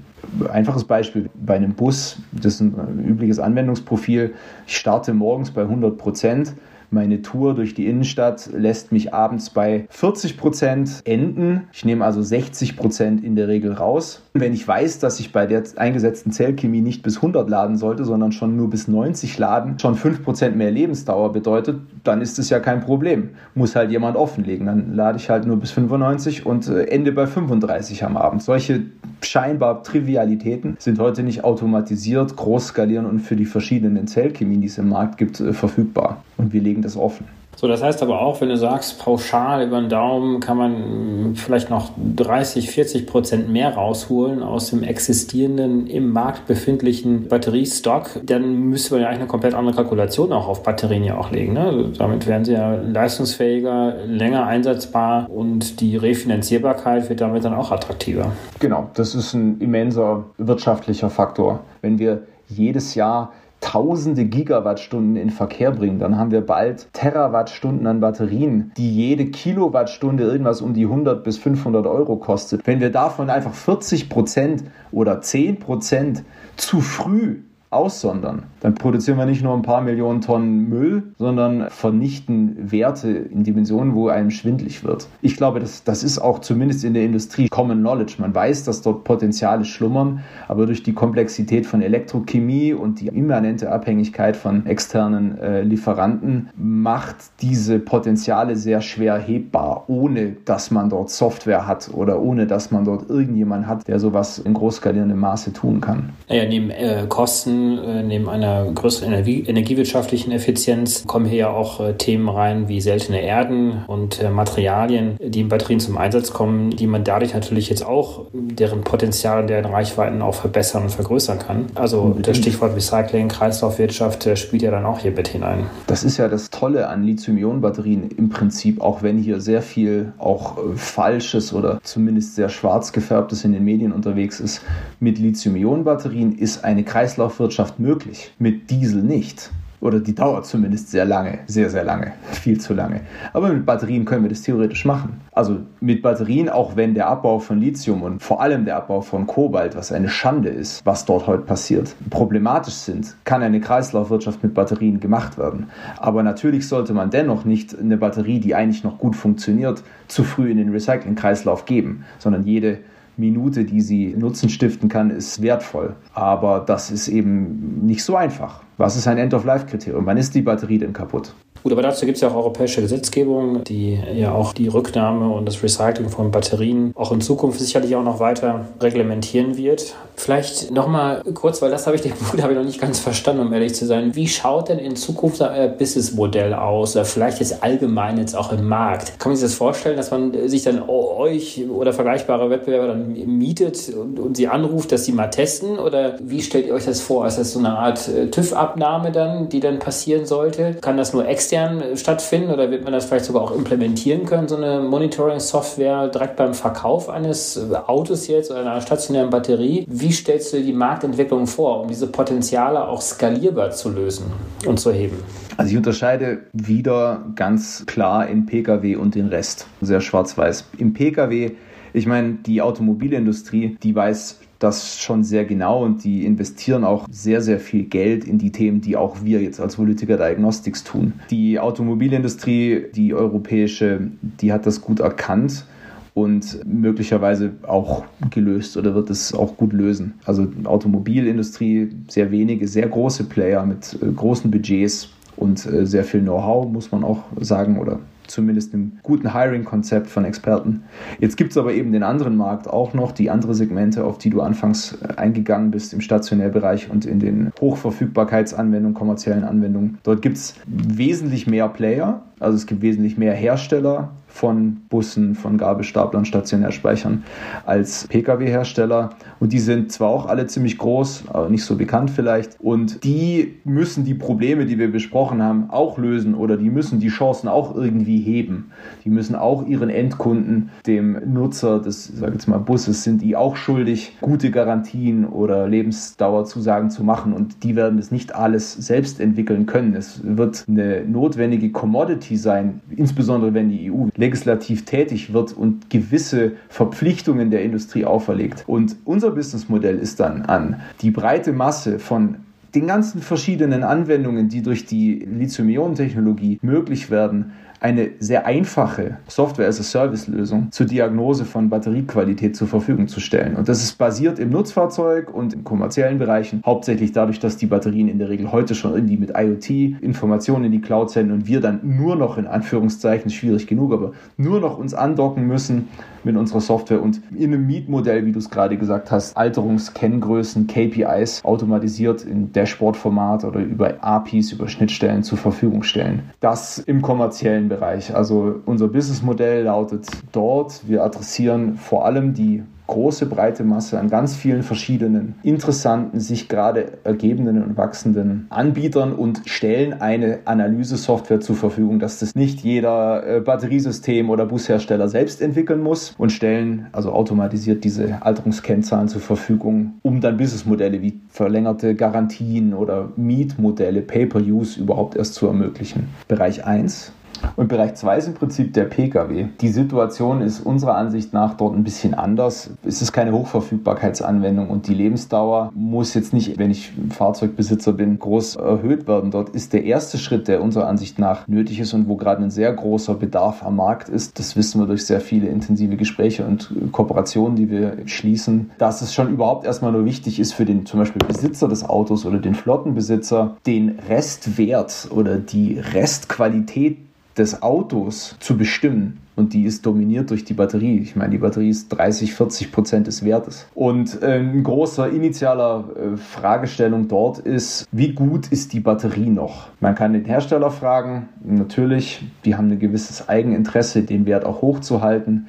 Einfaches 0.52 0.86
Beispiel 0.86 1.30
bei 1.34 1.56
einem 1.56 1.74
Bus, 1.74 2.20
das 2.32 2.56
ist 2.56 2.62
ein 2.62 3.04
übliches 3.06 3.40
Anwendungsprofil. 3.40 4.34
Ich 4.66 4.78
starte 4.78 5.14
morgens 5.14 5.52
bei 5.52 5.64
100 5.64 5.98
Prozent 5.98 6.54
meine 6.94 7.22
Tour 7.22 7.56
durch 7.56 7.74
die 7.74 7.88
Innenstadt 7.88 8.50
lässt 8.54 8.92
mich 8.92 9.14
abends 9.14 9.50
bei 9.50 9.86
40 9.90 10.38
Prozent 10.38 11.02
enden. 11.06 11.64
Ich 11.74 11.84
nehme 11.84 12.06
also 12.06 12.22
60 12.22 12.78
Prozent 12.78 13.24
in 13.24 13.36
der 13.36 13.48
Regel 13.48 13.74
raus. 13.74 14.22
Wenn 14.34 14.54
ich 14.54 14.68
weiß, 14.68 15.00
dass 15.00 15.20
ich 15.20 15.32
bei 15.32 15.46
der 15.46 15.64
eingesetzten 15.76 16.32
Zellchemie 16.32 16.82
nicht 16.82 17.04
bis 17.04 17.18
100 17.18 17.50
laden 17.50 17.78
sollte, 17.78 18.06
sondern 18.06 18.32
schon 18.32 18.56
nur 18.56 18.70
bis 18.70 18.88
90 18.88 19.38
laden, 19.38 19.80
schon 19.80 19.96
5 19.96 20.24
Prozent 20.24 20.56
mehr 20.56 20.72
Lebensdauer 20.72 21.34
bedeutet, 21.34 21.82
dann 22.04 22.22
ist 22.22 22.40
es 22.40 22.50
ja 22.50 22.60
kein 22.60 22.82
Problem. 22.82 23.30
Muss 23.56 23.76
halt 23.76 23.92
jemand 23.92 24.16
offenlegen. 24.16 24.68
Dann 24.68 24.96
lade 24.96 25.18
ich 25.18 25.30
halt 25.30 25.46
nur 25.46 25.58
bis 25.58 25.72
95 25.72 26.46
und 26.46 26.68
äh, 26.68 26.84
ende 26.86 27.12
bei 27.12 27.28
35 27.28 28.04
am 28.04 28.18
Abend. 28.18 28.44
Solche 28.44 28.84
scheinbar 29.22 29.84
Trivialitäten 29.84 30.76
sind 30.80 31.00
heute 31.00 31.24
nicht 31.24 31.44
automatisiert, 31.44 32.36
groß 32.36 32.68
skalieren 32.68 33.06
und 33.06 33.20
für 33.20 33.36
die 33.36 33.46
verschiedenen 33.46 34.08
Zellchemien, 34.08 34.62
die 34.62 34.68
es 34.68 34.78
im 34.78 34.90
Markt 34.90 35.18
gibt, 35.18 35.40
äh, 35.40 35.54
verfügbar. 35.54 36.24
Und 36.38 36.54
wir 36.54 36.62
legen 36.62 36.82
das 36.82 36.98
offen. 36.98 37.26
So, 37.56 37.68
das 37.68 37.84
heißt 37.84 38.02
aber 38.02 38.22
auch, 38.22 38.42
wenn 38.42 38.50
du 38.50 38.58
sagst, 38.58 39.00
pauschal 39.00 39.66
über 39.68 39.80
den 39.80 39.90
Daumen 39.90 40.40
kann 40.40 40.58
man 40.58 41.36
vielleicht 41.36 41.70
noch 41.70 41.92
30, 42.16 42.70
40 42.70 43.06
Prozent 43.06 43.50
mehr 43.50 43.76
rausholen 43.76 44.42
aus 44.42 44.72
dem 44.72 44.84
existierenden, 44.84 45.88
im 45.88 46.12
Markt 46.12 46.48
befindlichen 46.48 47.28
Batteriestock, 47.28 48.22
dann 48.26 48.70
müsste 48.70 48.96
man 48.96 49.02
ja 49.02 49.08
eigentlich 49.08 49.22
eine 49.22 49.28
komplett 49.28 49.54
andere 49.54 49.76
Kalkulation 49.76 50.34
auch 50.34 50.48
auf 50.48 50.64
Batterien 50.64 51.04
ja 51.04 51.18
auch 51.18 51.32
legen. 51.32 51.54
Ne? 51.54 51.66
Also 51.66 51.88
damit 52.00 52.26
werden 52.28 52.44
sie 52.44 52.54
ja 52.54 52.74
leistungsfähiger, 52.74 53.98
länger 54.08 54.48
einsetzbar 54.48 55.30
und 55.30 55.80
die 55.80 55.96
Refinanzierbarkeit 55.96 57.08
wird 57.10 57.22
damit 57.22 57.46
dann 57.46 57.54
auch 57.54 57.72
attraktiver. 57.72 58.32
Genau, 58.60 58.90
das 58.96 59.14
ist 59.14 59.34
ein 59.34 59.60
immenser 59.62 60.26
wirtschaftlicher 60.38 61.10
Faktor. 61.10 61.60
Wenn 61.82 62.00
wir 62.00 62.24
jedes 62.48 62.96
Jahr 62.96 63.32
tausende 63.64 64.26
Gigawattstunden 64.26 65.16
in 65.16 65.30
Verkehr 65.30 65.72
bringen, 65.72 65.98
dann 65.98 66.18
haben 66.18 66.32
wir 66.32 66.42
bald 66.42 66.92
Terawattstunden 66.94 67.88
an 67.88 68.02
Batterien, 68.02 68.74
die 68.76 68.94
jede 68.94 69.28
Kilowattstunde 69.28 70.26
irgendwas 70.26 70.62
um 70.62 70.74
die 70.74 70.84
100 70.84 71.24
bis 71.24 71.38
500 71.38 71.88
Euro 71.88 72.18
kostet. 72.18 72.68
Wenn 72.68 72.82
wir 72.82 72.92
davon 72.92 73.30
einfach 73.30 73.54
40 73.54 74.10
Prozent 74.10 74.66
oder 74.92 75.22
10 75.22 75.60
Prozent 75.60 76.24
zu 76.58 76.82
früh 76.82 77.38
aussondern, 77.74 78.44
dann 78.62 78.76
produzieren 78.76 79.18
wir 79.18 79.26
nicht 79.26 79.44
nur 79.44 79.54
ein 79.54 79.62
paar 79.62 79.82
Millionen 79.82 80.22
Tonnen 80.22 80.70
Müll, 80.70 81.04
sondern 81.18 81.70
vernichten 81.70 82.72
Werte 82.72 83.10
in 83.10 83.44
Dimensionen, 83.44 83.94
wo 83.94 84.08
einem 84.08 84.32
schwindlig 84.32 84.84
wird. 84.84 85.08
Ich 85.22 85.36
glaube, 85.36 85.60
das, 85.60 85.84
das 85.84 86.04
ist 86.04 86.20
auch 86.20 86.40
zumindest 86.40 86.84
in 86.84 86.94
der 86.94 87.04
Industrie 87.04 87.50
Common 87.50 87.80
Knowledge. 87.80 88.16
Man 88.20 88.34
weiß, 88.34 88.64
dass 88.64 88.82
dort 88.82 89.04
Potenziale 89.04 89.66
schlummern, 89.66 90.24
aber 90.48 90.66
durch 90.66 90.84
die 90.84 90.94
Komplexität 90.94 91.66
von 91.66 91.82
Elektrochemie 91.82 92.74
und 92.74 93.02
die 93.02 93.08
immanente 93.08 93.72
Abhängigkeit 93.72 94.38
von 94.38 94.66
externen 94.66 95.38
äh, 95.40 95.62
Lieferanten 95.62 96.50
macht 96.56 97.16
diese 97.42 97.80
Potenziale 97.80 98.56
sehr 98.56 98.82
schwer 98.82 99.18
hebbar, 99.18 99.86
ohne 99.88 100.36
dass 100.46 100.72
man 100.72 100.90
dort 100.90 101.10
Software 101.10 101.68
hat 101.68 101.90
oder 101.94 102.22
ohne 102.22 102.48
dass 102.48 102.72
man 102.72 102.86
dort 102.86 103.10
irgendjemand 103.10 103.68
hat, 103.68 103.88
der 103.88 104.00
sowas 104.00 104.40
in 104.40 104.54
großskalierendem 104.54 105.20
Maße 105.20 105.54
tun 105.54 105.82
kann. 105.82 106.10
Ja, 106.28 106.46
neben 106.46 106.70
äh, 106.70 107.06
Kosten 107.10 107.63
äh, 107.72 108.04
neben 108.04 108.30
einer 108.30 108.66
größeren 108.66 109.10
Energie 109.14 109.44
energiewirtschaftlichen 109.48 110.32
Effizienz 110.32 111.06
kommen 111.06 111.26
hier 111.26 111.38
ja 111.38 111.50
auch 111.50 111.80
äh, 111.80 111.94
Themen 111.94 112.30
rein 112.30 112.68
wie 112.68 112.82
seltene 112.82 113.22
Erden 113.22 113.84
und 113.88 114.22
äh, 114.22 114.30
Materialien, 114.30 115.18
die 115.20 115.42
in 115.42 115.50
Batterien 115.50 115.80
zum 115.80 115.98
Einsatz 115.98 116.32
kommen, 116.34 116.72
die 116.72 116.88
man 116.88 117.04
dadurch 117.04 117.34
natürlich 117.34 117.70
jetzt 117.70 117.86
auch 117.86 118.26
deren 118.34 118.82
Potenzial, 118.82 119.46
deren 119.46 119.66
Reichweiten 119.66 120.22
auch 120.22 120.36
verbessern 120.36 120.84
und 120.84 120.90
vergrößern 120.90 121.40
kann. 121.40 121.66
Also 121.76 122.16
das 122.22 122.38
Stichwort 122.38 122.76
Recycling, 122.76 123.30
Kreislaufwirtschaft 123.30 124.38
spielt 124.38 124.62
ja 124.62 124.72
dann 124.72 124.86
auch 124.86 125.00
hier 125.00 125.12
mit 125.12 125.28
hinein. 125.28 125.66
Das 125.88 126.04
ist 126.04 126.18
ja 126.18 126.28
das 126.28 126.50
Tolle 126.50 126.88
an 126.88 127.04
Lithium-Ionen-Batterien 127.04 128.10
im 128.18 128.30
Prinzip, 128.30 128.82
auch 128.82 129.02
wenn 129.04 129.18
hier 129.18 129.40
sehr 129.40 129.62
viel 129.62 130.14
auch 130.18 130.58
Falsches 130.76 131.54
oder 131.54 131.80
zumindest 131.84 132.36
sehr 132.36 132.50
schwarz 132.50 132.92
gefärbtes 132.92 133.46
in 133.46 133.54
den 133.54 133.64
Medien 133.64 133.92
unterwegs 133.92 134.40
ist. 134.40 134.62
Mit 135.00 135.18
Lithium-Ionen-Batterien 135.18 136.38
ist 136.38 136.64
eine 136.64 136.84
Kreislaufwirtschaft 136.84 137.53
Landwirtschaft 137.54 137.80
möglich, 137.80 138.32
mit 138.40 138.70
Diesel 138.70 139.04
nicht. 139.04 139.52
Oder 139.80 140.00
die 140.00 140.16
dauert 140.16 140.46
zumindest 140.46 140.92
sehr 140.92 141.04
lange, 141.04 141.40
sehr, 141.46 141.70
sehr 141.70 141.84
lange, 141.84 142.14
viel 142.32 142.58
zu 142.58 142.74
lange. 142.74 143.02
Aber 143.34 143.50
mit 143.50 143.66
Batterien 143.66 144.06
können 144.06 144.24
wir 144.24 144.30
das 144.30 144.42
theoretisch 144.42 144.86
machen. 144.86 145.20
Also 145.34 145.60
mit 145.82 146.02
Batterien, 146.02 146.48
auch 146.48 146.78
wenn 146.78 146.94
der 146.94 147.08
Abbau 147.08 147.40
von 147.40 147.60
Lithium 147.60 148.02
und 148.02 148.24
vor 148.24 148.42
allem 148.42 148.64
der 148.64 148.78
Abbau 148.78 149.02
von 149.02 149.28
Kobalt, 149.28 149.76
was 149.76 149.92
eine 149.92 150.08
Schande 150.08 150.48
ist, 150.48 150.86
was 150.86 151.04
dort 151.04 151.28
heute 151.28 151.44
passiert, 151.44 151.96
problematisch 152.10 152.76
sind, 152.76 153.18
kann 153.26 153.44
eine 153.44 153.60
Kreislaufwirtschaft 153.60 154.42
mit 154.42 154.54
Batterien 154.54 155.02
gemacht 155.02 155.38
werden. 155.38 155.68
Aber 155.98 156.24
natürlich 156.24 156.66
sollte 156.70 156.94
man 156.94 157.10
dennoch 157.10 157.44
nicht 157.44 157.78
eine 157.78 157.98
Batterie, 157.98 158.40
die 158.40 158.56
eigentlich 158.56 158.86
noch 158.86 158.98
gut 159.00 159.18
funktioniert, 159.18 159.84
zu 160.08 160.24
früh 160.24 160.50
in 160.50 160.58
den 160.58 160.70
Recyclingkreislauf 160.70 161.66
geben, 161.66 162.06
sondern 162.20 162.44
jede 162.46 162.80
Minute, 163.18 163.64
die 163.64 163.82
sie 163.82 164.16
Nutzen 164.18 164.50
stiften 164.50 164.90
kann, 164.90 165.10
ist 165.10 165.42
wertvoll. 165.42 165.96
Aber 166.14 166.60
das 166.60 166.92
ist 166.92 167.08
eben 167.08 167.86
nicht 167.86 168.04
so 168.04 168.16
einfach. 168.16 168.62
Was 168.78 168.96
ist 168.96 169.08
ein 169.08 169.18
End-of-Life-Kriterium? 169.18 170.06
Wann 170.06 170.18
ist 170.18 170.34
die 170.34 170.42
Batterie 170.42 170.80
denn 170.80 170.94
kaputt? 170.94 171.34
Gut, 171.64 171.72
aber 171.72 171.82
dazu 171.82 172.06
gibt 172.06 172.18
es 172.18 172.22
ja 172.22 172.28
auch 172.28 172.36
europäische 172.36 172.82
Gesetzgebung, 172.82 173.64
die 173.64 173.98
ja 174.14 174.34
auch 174.34 174.52
die 174.52 174.68
Rücknahme 174.68 175.30
und 175.30 175.46
das 175.46 175.64
Recycling 175.64 176.10
von 176.10 176.30
Batterien 176.30 176.92
auch 176.96 177.14
in 177.14 177.22
Zukunft 177.22 177.60
sicherlich 177.60 177.96
auch 177.96 178.04
noch 178.04 178.20
weiter 178.20 178.66
reglementieren 178.82 179.56
wird. 179.56 179.96
Vielleicht 180.16 180.72
nochmal 180.72 181.22
kurz, 181.34 181.62
weil 181.62 181.72
das 181.72 181.86
habe 181.86 181.96
ich 181.96 182.02
den 182.04 182.14
Punkt 182.14 182.42
habe 182.42 182.54
ich 182.54 182.60
noch 182.60 182.66
nicht 182.66 182.80
ganz 182.80 183.00
verstanden, 183.00 183.42
um 183.42 183.54
ehrlich 183.54 183.76
zu 183.76 183.86
sein. 183.86 184.16
Wie 184.16 184.28
schaut 184.28 184.70
denn 184.70 184.80
in 184.80 184.96
Zukunft 184.96 185.42
euer 185.42 185.68
Businessmodell 185.68 186.54
aus? 186.54 186.96
Oder 186.96 187.06
vielleicht 187.06 187.40
jetzt 187.40 187.64
allgemein 187.64 188.18
jetzt 188.18 188.36
auch 188.36 188.52
im 188.52 188.68
Markt? 188.68 189.20
Kann 189.20 189.32
man 189.32 189.38
sich 189.38 189.46
das 189.46 189.56
vorstellen, 189.56 189.98
dass 189.98 190.12
man 190.12 190.48
sich 190.48 190.64
dann 190.64 190.82
euch 190.88 191.64
oder 191.70 191.94
vergleichbare 191.94 192.50
Wettbewerber 192.50 192.88
dann 192.88 193.14
mietet 193.14 193.90
und, 193.90 194.20
und 194.20 194.38
sie 194.38 194.48
anruft, 194.48 194.92
dass 194.92 195.06
sie 195.06 195.12
mal 195.12 195.28
testen? 195.28 195.80
Oder 195.80 196.16
wie 196.22 196.42
stellt 196.42 196.68
ihr 196.68 196.74
euch 196.74 196.86
das 196.86 197.02
vor? 197.02 197.28
Ist 197.28 197.38
das 197.38 197.54
so 197.54 197.60
eine 197.60 197.78
Art 197.78 198.08
äh, 198.08 198.28
TÜV-Abnahme 198.28 199.12
dann, 199.12 199.50
die 199.50 199.60
dann 199.60 199.80
passieren 199.80 200.26
sollte? 200.26 200.76
Kann 200.82 200.98
das 200.98 201.14
nur 201.14 201.28
extern 201.28 201.82
äh, 201.82 201.98
stattfinden 201.98 202.52
oder 202.52 202.72
wird 202.72 202.84
man 202.84 202.94
das 202.94 203.06
vielleicht 203.06 203.26
sogar 203.26 203.44
auch 203.44 203.56
implementieren 203.56 204.26
können, 204.26 204.48
so 204.48 204.56
eine 204.56 204.82
Monitoring-Software 204.82 206.08
direkt 206.08 206.36
beim 206.36 206.54
Verkauf 206.54 207.10
eines 207.10 207.58
äh, 207.58 207.76
Autos 207.88 208.28
jetzt 208.28 208.52
oder 208.52 208.62
einer 208.62 208.82
stationären 208.82 209.30
Batterie? 209.30 209.86
Wie 209.88 210.13
stellst 210.18 210.54
du 210.54 210.58
dir 210.58 210.66
die 210.66 210.74
Marktentwicklung 210.74 211.48
vor, 211.48 211.82
um 211.82 211.88
diese 211.88 212.08
Potenziale 212.08 212.88
auch 212.88 213.02
skalierbar 213.02 213.72
zu 213.72 213.90
lösen 213.90 214.26
und 214.66 214.80
zu 214.80 214.92
heben? 214.92 215.18
Also 215.58 215.72
ich 215.72 215.78
unterscheide 215.78 216.44
wieder 216.54 217.26
ganz 217.36 217.86
klar 217.86 218.28
in 218.28 218.46
Pkw 218.46 218.96
und 218.96 219.16
den 219.16 219.28
Rest. 219.28 219.68
Sehr 219.82 220.02
schwarz-weiß. 220.02 220.66
Im 220.78 220.94
Pkw, 220.94 221.52
ich 221.94 222.08
meine, 222.08 222.34
die 222.46 222.62
Automobilindustrie, 222.62 223.78
die 223.82 223.96
weiß 223.96 224.40
das 224.64 225.02
schon 225.02 225.24
sehr 225.24 225.44
genau 225.44 225.84
und 225.84 226.04
die 226.06 226.26
investieren 226.26 226.86
auch 226.86 227.06
sehr, 227.12 227.42
sehr 227.42 227.60
viel 227.60 227.84
Geld 227.84 228.24
in 228.24 228.38
die 228.38 228.52
Themen, 228.52 228.80
die 228.80 228.96
auch 228.96 229.18
wir 229.22 229.42
jetzt 229.42 229.60
als 229.60 229.76
Politiker 229.76 230.16
Diagnostics 230.16 230.86
tun. 230.86 231.14
Die 231.30 231.60
Automobilindustrie, 231.60 232.86
die 232.96 233.14
europäische, 233.14 234.08
die 234.22 234.54
hat 234.54 234.66
das 234.66 234.82
gut 234.82 235.02
erkannt 235.02 235.66
und 236.14 236.60
möglicherweise 236.66 237.52
auch 237.64 238.04
gelöst 238.30 238.78
oder 238.78 238.94
wird 238.94 239.10
es 239.10 239.34
auch 239.34 239.58
gut 239.58 239.74
lösen. 239.74 240.14
Also 240.26 240.48
Automobilindustrie, 240.66 241.92
sehr 242.08 242.32
wenige, 242.32 242.68
sehr 242.68 242.88
große 242.88 243.24
Player 243.26 243.66
mit 243.66 243.98
äh, 244.02 244.12
großen 244.12 244.52
Budgets 244.52 245.10
und 245.38 245.66
äh, 245.66 245.86
sehr 245.86 246.04
viel 246.04 246.22
Know-how, 246.22 246.72
muss 246.72 246.92
man 246.92 247.04
auch 247.04 247.24
sagen, 247.40 247.80
oder 247.80 248.00
zumindest 248.28 248.74
einem 248.74 248.94
guten 249.04 249.34
Hiring-Konzept 249.34 250.08
von 250.08 250.26
Experten. 250.26 250.84
Jetzt 251.20 251.36
gibt 251.36 251.52
es 251.52 251.58
aber 251.58 251.74
eben 251.74 251.92
den 251.92 252.04
anderen 252.04 252.38
Markt 252.38 252.68
auch 252.68 252.94
noch, 252.94 253.12
die 253.12 253.30
andere 253.30 253.54
Segmente, 253.54 254.06
auf 254.06 254.18
die 254.18 254.30
du 254.30 254.42
anfangs 254.42 254.98
äh, 255.02 255.16
eingegangen 255.16 255.72
bist 255.72 255.94
im 255.94 256.02
Stationärbereich 256.02 256.90
und 256.90 257.06
in 257.06 257.20
den 257.20 257.52
Hochverfügbarkeitsanwendungen, 257.60 258.94
kommerziellen 258.94 259.44
Anwendungen. 259.44 259.98
Dort 260.04 260.22
gibt 260.22 260.38
es 260.38 260.56
wesentlich 260.68 261.48
mehr 261.48 261.68
Player, 261.70 262.22
also 262.40 262.56
es 262.56 262.66
gibt 262.66 262.82
wesentlich 262.82 263.18
mehr 263.18 263.34
Hersteller, 263.34 264.12
von 264.34 264.78
Bussen, 264.90 265.36
von 265.36 265.60
Gabelstaplern, 265.60 266.26
Stationärspeichern 266.26 267.24
als 267.68 268.08
Pkw-Hersteller. 268.08 269.12
Und 269.40 269.54
die 269.54 269.60
sind 269.60 269.92
zwar 269.92 270.10
auch 270.10 270.26
alle 270.26 270.48
ziemlich 270.48 270.80
groß, 270.80 271.26
aber 271.28 271.50
nicht 271.50 271.64
so 271.64 271.76
bekannt 271.76 272.10
vielleicht. 272.10 272.60
Und 272.60 273.04
die 273.04 273.60
müssen 273.64 274.06
die 274.06 274.16
Probleme, 274.16 274.66
die 274.66 274.80
wir 274.80 274.92
besprochen 274.92 275.44
haben, 275.44 275.70
auch 275.70 276.00
lösen 276.00 276.34
oder 276.34 276.58
die 276.58 276.72
müssen 276.72 277.00
die 277.00 277.10
Chancen 277.10 277.48
auch 277.48 277.76
irgendwie 277.76 278.22
heben. 278.22 278.72
Die 279.06 279.12
müssen 279.12 279.36
auch 279.36 279.68
ihren 279.68 279.92
Endkunden, 279.92 280.72
dem 280.88 281.16
Nutzer 281.32 281.80
des, 281.80 282.08
sag 282.08 282.34
jetzt 282.34 282.48
mal, 282.48 282.58
Busses, 282.58 283.04
sind 283.04 283.22
die 283.22 283.36
auch 283.36 283.56
schuldig, 283.56 284.18
gute 284.20 284.50
Garantien 284.50 285.26
oder 285.26 285.68
Lebensdauerzusagen 285.68 286.90
zu 286.90 287.04
machen. 287.04 287.34
Und 287.34 287.64
die 287.64 287.76
werden 287.76 288.00
es 288.00 288.10
nicht 288.10 288.34
alles 288.34 288.74
selbst 288.74 289.20
entwickeln 289.20 289.68
können. 289.68 289.96
Es 289.96 290.22
wird 290.24 290.66
eine 290.68 291.06
notwendige 291.06 291.72
Commodity 291.72 292.36
sein, 292.36 292.82
insbesondere 292.90 293.54
wenn 293.54 293.70
die 293.70 293.92
EU 293.92 294.08
legislativ 294.24 294.86
tätig 294.86 295.34
wird 295.34 295.52
und 295.52 295.90
gewisse 295.90 296.54
Verpflichtungen 296.70 297.52
der 297.52 297.62
Industrie 297.62 298.06
auferlegt. 298.06 298.64
Und 298.68 298.96
unser 299.04 299.32
Businessmodell 299.32 299.98
ist 300.00 300.22
dann 300.22 300.44
an 300.44 300.80
die 301.02 301.12
breite 301.12 301.52
Masse 301.52 302.00
von 302.00 302.38
den 302.74 302.88
ganzen 302.88 303.22
verschiedenen 303.22 303.84
Anwendungen, 303.84 304.48
die 304.48 304.62
durch 304.62 304.86
die 304.86 305.20
Lithium-Ionen-Technologie 305.20 306.60
möglich 306.62 307.12
werden, 307.12 307.52
eine 307.84 308.12
sehr 308.20 308.46
einfache 308.46 309.18
Software-as-a-Service-Lösung 309.28 310.72
zur 310.72 310.86
Diagnose 310.86 311.44
von 311.44 311.70
Batteriequalität 311.70 312.56
zur 312.56 312.70
Verfügung 312.70 313.10
zu 313.10 313.20
stellen. 313.20 313.58
Und 313.58 313.68
das 313.68 313.84
ist 313.84 313.98
basiert 313.98 314.40
im 314.40 314.52
Nutzfahrzeug 314.52 315.34
und 315.34 315.54
in 315.54 315.64
kommerziellen 315.66 316.18
Bereichen, 316.18 316.62
hauptsächlich 316.66 317.12
dadurch, 317.12 317.40
dass 317.40 317.58
die 317.58 317.66
Batterien 317.66 318.08
in 318.08 318.20
der 318.20 318.30
Regel 318.30 318.54
heute 318.54 318.74
schon 318.74 318.94
irgendwie 318.94 319.18
mit 319.18 319.34
IoT 319.36 319.70
Informationen 320.02 320.64
in 320.64 320.72
die 320.72 320.80
Cloud 320.80 321.12
senden 321.12 321.34
und 321.34 321.48
wir 321.48 321.60
dann 321.60 321.82
nur 321.84 322.16
noch 322.16 322.38
in 322.38 322.48
Anführungszeichen, 322.48 323.30
schwierig 323.30 323.68
genug, 323.68 323.92
aber 323.92 324.14
nur 324.38 324.62
noch 324.62 324.78
uns 324.78 324.94
andocken 324.94 325.46
müssen 325.46 325.90
mit 326.26 326.36
unserer 326.36 326.62
Software 326.62 327.02
und 327.02 327.22
in 327.36 327.54
einem 327.54 327.66
Mietmodell, 327.66 328.26
wie 328.26 328.32
du 328.32 328.40
es 328.40 328.50
gerade 328.50 328.78
gesagt 328.78 329.12
hast, 329.12 329.36
Alterungskenngrößen, 329.36 330.68
KPIs 330.68 331.44
automatisiert 331.44 332.24
in 332.24 332.52
Dashboard-Format 332.52 333.44
oder 333.44 333.60
über 333.60 334.04
APIs, 334.04 334.52
über 334.52 334.68
Schnittstellen 334.68 335.24
zur 335.24 335.38
Verfügung 335.38 335.84
stellen. 335.84 336.24
Das 336.40 336.80
im 336.80 337.02
kommerziellen 337.02 337.70
Bereich. 337.70 338.16
Also 338.16 338.62
unser 338.66 338.88
Businessmodell 338.88 339.64
lautet 339.64 340.08
dort, 340.32 340.88
wir 340.88 341.04
adressieren 341.04 341.76
vor 341.76 342.06
allem 342.06 342.34
die 342.34 342.64
große 342.88 343.26
breite 343.26 343.64
Masse 343.64 344.00
an 344.00 344.10
ganz 344.10 344.36
vielen 344.36 344.64
verschiedenen 344.64 345.36
interessanten, 345.44 346.20
sich 346.20 346.50
gerade 346.50 346.98
ergebenden 347.04 347.64
und 347.64 347.78
wachsenden 347.78 348.48
Anbietern 348.50 349.14
und 349.14 349.42
stellen 349.46 350.02
eine 350.02 350.40
Analysesoftware 350.46 351.40
zur 351.40 351.56
Verfügung, 351.56 352.00
dass 352.00 352.20
das 352.20 352.36
nicht 352.36 352.62
jeder 352.62 353.26
äh, 353.26 353.40
Batteriesystem 353.40 354.30
oder 354.30 354.46
Bushersteller 354.46 355.08
selbst 355.08 355.42
entwickeln 355.42 355.82
muss 355.82 356.14
und 356.18 356.32
stellen 356.32 356.88
also 356.92 357.12
automatisiert 357.12 357.84
diese 357.84 358.22
Alterungskennzahlen 358.22 359.08
zur 359.08 359.22
Verfügung, 359.22 359.94
um 360.02 360.22
dann 360.22 360.38
Businessmodelle 360.38 361.02
wie 361.02 361.20
verlängerte 361.30 361.96
Garantien 361.96 362.74
oder 362.74 363.10
Mietmodelle, 363.16 364.02
Pay-per-Use 364.02 364.80
überhaupt 364.80 365.16
erst 365.16 365.36
zu 365.36 365.48
ermöglichen. 365.48 366.10
Bereich 366.28 366.66
1 366.66 367.12
und 367.56 367.68
Bereich 367.68 367.96
2 367.96 368.18
ist 368.18 368.28
im 368.28 368.34
Prinzip 368.34 368.74
der 368.74 368.86
Pkw. 368.86 369.48
Die 369.62 369.70
Situation 369.70 370.42
ist 370.42 370.60
unserer 370.60 370.96
Ansicht 370.96 371.34
nach 371.34 371.56
dort 371.56 371.76
ein 371.76 371.84
bisschen 371.84 372.14
anders. 372.14 372.72
Es 372.84 373.02
ist 373.02 373.12
keine 373.12 373.32
Hochverfügbarkeitsanwendung 373.32 374.70
und 374.70 374.88
die 374.88 374.94
Lebensdauer 374.94 375.72
muss 375.76 376.14
jetzt 376.14 376.34
nicht, 376.34 376.58
wenn 376.58 376.72
ich 376.72 376.92
Fahrzeugbesitzer 377.12 377.94
bin, 377.94 378.20
groß 378.20 378.56
erhöht 378.56 379.08
werden. 379.08 379.32
Dort 379.32 379.50
ist 379.50 379.74
der 379.74 379.84
erste 379.84 380.18
Schritt, 380.18 380.48
der 380.48 380.62
unserer 380.62 380.88
Ansicht 380.88 381.20
nach 381.20 381.48
nötig 381.48 381.80
ist 381.80 381.94
und 381.94 382.08
wo 382.08 382.16
gerade 382.16 382.44
ein 382.44 382.50
sehr 382.50 382.74
großer 382.74 383.16
Bedarf 383.16 383.64
am 383.64 383.76
Markt 383.76 384.10
ist. 384.10 384.40
Das 384.40 384.56
wissen 384.56 384.82
wir 384.82 384.88
durch 384.88 385.06
sehr 385.06 385.22
viele 385.22 385.48
intensive 385.48 385.96
Gespräche 385.96 386.46
und 386.46 386.74
Kooperationen, 386.92 387.56
die 387.56 387.70
wir 387.70 387.98
schließen, 388.06 388.72
dass 388.78 389.02
es 389.02 389.14
schon 389.14 389.30
überhaupt 389.30 389.66
erstmal 389.66 389.92
nur 389.92 390.06
wichtig 390.06 390.40
ist 390.40 390.54
für 390.54 390.66
den 390.66 390.86
zum 390.86 391.00
Beispiel 391.00 391.26
Besitzer 391.26 391.68
des 391.68 391.84
Autos 391.88 392.26
oder 392.26 392.40
den 392.40 392.56
Flottenbesitzer, 392.56 393.58
den 393.66 394.00
Restwert 394.10 395.08
oder 395.12 395.38
die 395.38 395.80
Restqualität 395.80 396.98
des 397.38 397.62
Autos 397.62 398.36
zu 398.40 398.58
bestimmen. 398.58 399.20
Und 399.36 399.54
die 399.54 399.64
ist 399.64 399.84
dominiert 399.86 400.30
durch 400.30 400.46
die 400.46 400.54
Batterie. 400.54 401.00
Ich 401.00 401.16
meine, 401.16 401.32
die 401.32 401.40
Batterie 401.40 401.70
ist 401.70 401.90
30, 401.90 402.36
40 402.36 402.72
Prozent 402.72 403.08
des 403.08 403.26
Wertes. 403.26 403.66
Und 403.74 404.22
äh, 404.22 404.38
ein 404.38 404.64
großer 404.64 405.10
initialer 405.10 405.86
äh, 405.96 406.18
Fragestellung 406.18 407.08
dort 407.08 407.40
ist, 407.40 407.88
wie 407.92 408.14
gut 408.14 408.48
ist 408.50 408.74
die 408.74 408.80
Batterie 408.80 409.32
noch? 409.32 409.70
Man 409.80 409.96
kann 409.96 410.14
den 410.14 410.26
Hersteller 410.26 410.70
fragen. 410.70 411.30
Natürlich, 411.44 412.24
die 412.46 412.56
haben 412.56 412.70
ein 412.70 412.80
gewisses 412.80 413.28
Eigeninteresse, 413.28 414.04
den 414.04 414.28
Wert 414.28 414.46
auch 414.46 414.62
hochzuhalten 414.62 415.48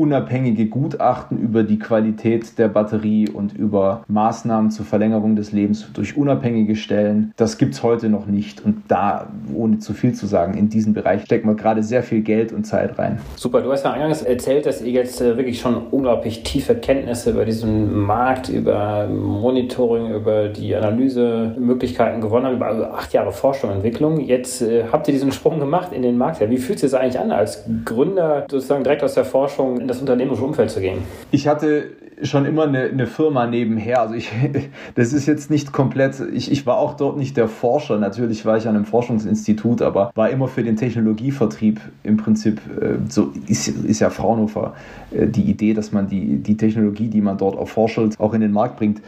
unabhängige 0.00 0.64
Gutachten 0.64 1.38
über 1.38 1.62
die 1.62 1.78
Qualität 1.78 2.56
der 2.58 2.68
Batterie 2.68 3.28
und 3.28 3.52
über 3.52 4.02
Maßnahmen 4.08 4.70
zur 4.70 4.86
Verlängerung 4.86 5.36
des 5.36 5.52
Lebens 5.52 5.86
durch 5.92 6.16
unabhängige 6.16 6.74
Stellen. 6.74 7.34
Das 7.36 7.58
gibt 7.58 7.74
es 7.74 7.82
heute 7.82 8.08
noch 8.08 8.24
nicht. 8.24 8.64
Und 8.64 8.84
da, 8.88 9.28
ohne 9.54 9.78
zu 9.78 9.92
viel 9.92 10.14
zu 10.14 10.26
sagen, 10.26 10.54
in 10.54 10.70
diesen 10.70 10.94
Bereich 10.94 11.24
steckt 11.24 11.44
man 11.44 11.58
gerade 11.58 11.82
sehr 11.82 12.02
viel 12.02 12.22
Geld 12.22 12.50
und 12.50 12.64
Zeit 12.64 12.98
rein. 12.98 13.20
Super, 13.36 13.60
du 13.60 13.70
hast 13.70 13.84
ja 13.84 13.92
eingangs 13.92 14.22
erzählt, 14.22 14.64
dass 14.64 14.80
ihr 14.80 14.90
jetzt 14.90 15.20
äh, 15.20 15.36
wirklich 15.36 15.60
schon 15.60 15.76
unglaublich 15.90 16.44
tiefe 16.44 16.76
Kenntnisse 16.76 17.32
über 17.32 17.44
diesen 17.44 17.94
Markt, 17.94 18.48
über 18.48 19.06
Monitoring, 19.06 20.14
über 20.14 20.48
die 20.48 20.74
Analysemöglichkeiten 20.74 22.22
gewonnen 22.22 22.46
habt, 22.46 22.56
über 22.56 22.94
acht 22.94 23.12
Jahre 23.12 23.32
Forschung 23.32 23.68
und 23.68 23.76
Entwicklung. 23.76 24.20
Jetzt 24.20 24.62
äh, 24.62 24.84
habt 24.90 25.06
ihr 25.08 25.12
diesen 25.12 25.32
Sprung 25.32 25.58
gemacht 25.58 25.92
in 25.92 26.00
den 26.00 26.16
Markt. 26.16 26.40
Wie 26.40 26.56
fühlt 26.56 26.82
es 26.82 26.90
sich 26.90 26.98
eigentlich 26.98 27.20
an, 27.20 27.32
als 27.32 27.64
Gründer 27.84 28.46
sozusagen 28.50 28.82
direkt 28.82 29.04
aus 29.04 29.12
der 29.12 29.26
Forschung 29.26 29.78
in 29.78 29.89
das 29.90 30.00
unternehmerische 30.00 30.44
Umfeld 30.44 30.70
zu 30.70 30.80
gehen? 30.80 30.98
Ich 31.30 31.46
hatte 31.46 31.90
schon 32.22 32.44
immer 32.44 32.64
eine, 32.64 32.84
eine 32.84 33.06
Firma 33.06 33.46
nebenher. 33.46 34.00
Also 34.00 34.14
ich, 34.14 34.30
das 34.94 35.12
ist 35.12 35.26
jetzt 35.26 35.50
nicht 35.50 35.72
komplett, 35.72 36.20
ich, 36.32 36.50
ich 36.50 36.66
war 36.66 36.78
auch 36.78 36.94
dort 36.94 37.16
nicht 37.16 37.36
der 37.36 37.48
Forscher. 37.48 37.98
Natürlich 37.98 38.44
war 38.44 38.56
ich 38.56 38.68
an 38.68 38.76
einem 38.76 38.84
Forschungsinstitut, 38.84 39.82
aber 39.82 40.10
war 40.14 40.30
immer 40.30 40.48
für 40.48 40.62
den 40.62 40.76
Technologievertrieb 40.76 41.80
im 42.02 42.16
Prinzip, 42.16 42.60
äh, 42.80 42.96
so 43.08 43.32
ist, 43.46 43.68
ist 43.68 44.00
ja 44.00 44.10
Fraunhofer 44.10 44.74
äh, 45.10 45.26
die 45.26 45.42
Idee, 45.42 45.74
dass 45.74 45.92
man 45.92 46.08
die, 46.08 46.36
die 46.36 46.56
Technologie, 46.56 47.08
die 47.08 47.20
man 47.20 47.38
dort 47.38 47.56
erforscht, 47.56 47.90
auch 48.18 48.34
in 48.34 48.40
den 48.40 48.52
Markt 48.52 48.76
bringt. 48.76 49.00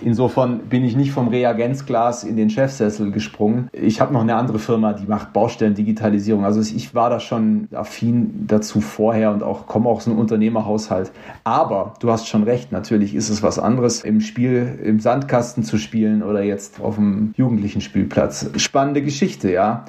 Insofern 0.00 0.60
bin 0.60 0.84
ich 0.84 0.96
nicht 0.96 1.12
vom 1.12 1.28
Reagenzglas 1.28 2.22
in 2.22 2.36
den 2.36 2.50
Chefsessel 2.50 3.10
gesprungen. 3.10 3.68
Ich 3.72 4.00
habe 4.00 4.12
noch 4.12 4.20
eine 4.20 4.36
andere 4.36 4.58
Firma, 4.58 4.92
die 4.92 5.06
macht 5.06 5.32
Baustellendigitalisierung. 5.32 6.44
Also 6.44 6.60
ich 6.60 6.94
war 6.94 7.10
da 7.10 7.20
schon 7.20 7.68
affin 7.72 8.46
dazu 8.46 8.80
vorher 8.80 9.32
und 9.32 9.42
auch 9.42 9.66
komme 9.66 9.88
aus 9.88 10.06
Unternehmerhaushalt. 10.18 11.12
Aber 11.44 11.94
du 12.00 12.10
hast 12.10 12.28
schon 12.28 12.42
recht, 12.42 12.72
natürlich 12.72 13.14
ist 13.14 13.28
es 13.28 13.42
was 13.42 13.58
anderes, 13.58 14.02
im 14.02 14.20
Spiel 14.20 14.78
im 14.82 15.00
Sandkasten 15.00 15.62
zu 15.62 15.78
spielen 15.78 16.22
oder 16.22 16.42
jetzt 16.42 16.80
auf 16.80 16.96
dem 16.96 17.32
jugendlichen 17.36 17.80
Spielplatz. 17.80 18.50
Spannende 18.56 19.02
Geschichte, 19.02 19.50
ja. 19.50 19.84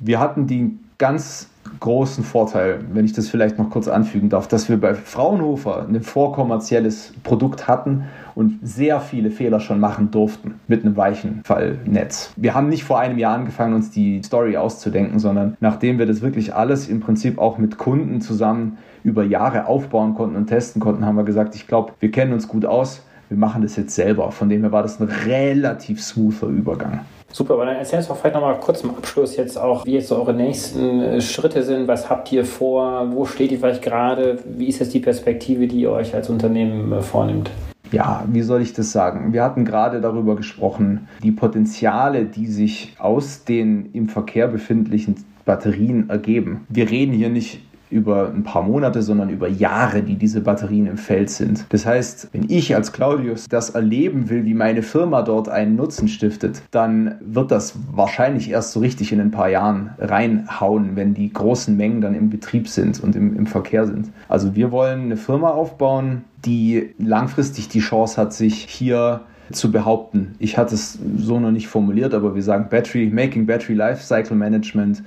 Wir 0.00 0.20
hatten 0.20 0.46
die 0.46 0.78
ganz 0.98 1.48
großen 1.80 2.24
Vorteil, 2.24 2.84
wenn 2.92 3.04
ich 3.04 3.12
das 3.12 3.28
vielleicht 3.28 3.58
noch 3.58 3.70
kurz 3.70 3.88
anfügen 3.88 4.28
darf, 4.28 4.48
dass 4.48 4.68
wir 4.68 4.80
bei 4.80 4.94
Fraunhofer 4.94 5.86
ein 5.88 6.02
vorkommerzielles 6.02 7.12
Produkt 7.22 7.68
hatten 7.68 8.04
und 8.36 8.60
sehr 8.62 9.00
viele 9.00 9.30
Fehler 9.30 9.58
schon 9.60 9.80
machen 9.80 10.10
durften 10.10 10.60
mit 10.68 10.84
einem 10.84 10.96
weichen 10.96 11.40
Fallnetz. 11.44 12.32
Wir 12.36 12.54
haben 12.54 12.68
nicht 12.68 12.84
vor 12.84 13.00
einem 13.00 13.18
Jahr 13.18 13.34
angefangen, 13.34 13.74
uns 13.74 13.90
die 13.90 14.22
Story 14.22 14.58
auszudenken, 14.58 15.18
sondern 15.18 15.56
nachdem 15.60 15.98
wir 15.98 16.06
das 16.06 16.20
wirklich 16.20 16.54
alles 16.54 16.88
im 16.88 17.00
Prinzip 17.00 17.38
auch 17.38 17.56
mit 17.56 17.78
Kunden 17.78 18.20
zusammen 18.20 18.76
über 19.02 19.24
Jahre 19.24 19.66
aufbauen 19.66 20.14
konnten 20.14 20.36
und 20.36 20.46
testen 20.48 20.82
konnten, 20.82 21.06
haben 21.06 21.16
wir 21.16 21.24
gesagt, 21.24 21.54
ich 21.54 21.66
glaube, 21.66 21.94
wir 21.98 22.10
kennen 22.10 22.34
uns 22.34 22.46
gut 22.46 22.66
aus, 22.66 23.02
wir 23.30 23.38
machen 23.38 23.62
das 23.62 23.74
jetzt 23.76 23.94
selber. 23.94 24.30
Von 24.30 24.50
dem 24.50 24.60
her 24.60 24.70
war 24.70 24.82
das 24.82 25.00
ein 25.00 25.08
relativ 25.08 26.02
smoother 26.02 26.48
Übergang. 26.48 27.00
Super, 27.32 27.54
aber 27.54 27.66
dann 27.66 27.76
erzählst 27.76 28.08
du 28.08 28.14
vielleicht 28.14 28.34
nochmal 28.34 28.58
kurz 28.60 28.80
zum 28.80 28.90
Abschluss 28.90 29.36
jetzt 29.36 29.58
auch, 29.58 29.84
wie 29.84 29.94
jetzt 29.94 30.08
so 30.08 30.16
eure 30.16 30.34
nächsten 30.34 31.00
äh, 31.00 31.20
Schritte 31.20 31.62
sind. 31.62 31.88
Was 31.88 32.08
habt 32.08 32.30
ihr 32.32 32.44
vor? 32.44 33.10
Wo 33.12 33.24
steht 33.24 33.50
ihr 33.50 33.58
vielleicht 33.58 33.82
gerade? 33.82 34.38
Wie 34.44 34.68
ist 34.68 34.78
jetzt 34.78 34.94
die 34.94 35.00
Perspektive, 35.00 35.66
die 35.66 35.80
ihr 35.80 35.90
euch 35.90 36.14
als 36.14 36.28
Unternehmen 36.28 36.92
äh, 36.92 37.00
vornimmt? 37.00 37.50
Ja, 37.92 38.24
wie 38.30 38.42
soll 38.42 38.62
ich 38.62 38.72
das 38.72 38.92
sagen? 38.92 39.32
Wir 39.32 39.42
hatten 39.42 39.64
gerade 39.64 40.00
darüber 40.00 40.36
gesprochen, 40.36 41.08
die 41.22 41.32
Potenziale, 41.32 42.24
die 42.24 42.46
sich 42.46 42.94
aus 42.98 43.44
den 43.44 43.92
im 43.92 44.08
Verkehr 44.08 44.48
befindlichen 44.48 45.16
Batterien 45.44 46.10
ergeben. 46.10 46.66
Wir 46.68 46.90
reden 46.90 47.12
hier 47.12 47.28
nicht 47.28 47.65
über 47.90 48.28
ein 48.28 48.42
paar 48.42 48.62
Monate, 48.62 49.02
sondern 49.02 49.30
über 49.30 49.48
Jahre, 49.48 50.02
die 50.02 50.16
diese 50.16 50.40
Batterien 50.40 50.86
im 50.86 50.96
Feld 50.96 51.30
sind. 51.30 51.64
Das 51.68 51.86
heißt, 51.86 52.30
wenn 52.32 52.46
ich 52.48 52.74
als 52.74 52.92
Claudius 52.92 53.46
das 53.48 53.70
erleben 53.70 54.28
will, 54.28 54.44
wie 54.44 54.54
meine 54.54 54.82
Firma 54.82 55.22
dort 55.22 55.48
einen 55.48 55.76
Nutzen 55.76 56.08
stiftet, 56.08 56.62
dann 56.70 57.16
wird 57.20 57.50
das 57.50 57.74
wahrscheinlich 57.92 58.50
erst 58.50 58.72
so 58.72 58.80
richtig 58.80 59.12
in 59.12 59.20
ein 59.20 59.30
paar 59.30 59.48
Jahren 59.48 59.90
reinhauen, 59.98 60.96
wenn 60.96 61.14
die 61.14 61.32
großen 61.32 61.76
Mengen 61.76 62.00
dann 62.00 62.14
im 62.14 62.30
Betrieb 62.30 62.68
sind 62.68 63.02
und 63.02 63.14
im, 63.14 63.36
im 63.36 63.46
Verkehr 63.46 63.86
sind. 63.86 64.10
Also 64.28 64.54
wir 64.54 64.72
wollen 64.72 65.02
eine 65.02 65.16
Firma 65.16 65.50
aufbauen, 65.50 66.24
die 66.44 66.94
langfristig 66.98 67.68
die 67.68 67.80
Chance 67.80 68.20
hat, 68.20 68.32
sich 68.32 68.64
hier 68.68 69.22
zu 69.52 69.70
behaupten. 69.70 70.34
Ich 70.38 70.58
hatte 70.58 70.74
es 70.74 70.98
so 71.18 71.38
noch 71.38 71.50
nicht 71.50 71.68
formuliert, 71.68 72.14
aber 72.14 72.34
wir 72.34 72.42
sagen 72.42 72.66
Battery, 72.68 73.10
Making 73.12 73.46
Battery 73.46 73.74
Lifecycle 73.74 74.36
Management 74.36 75.02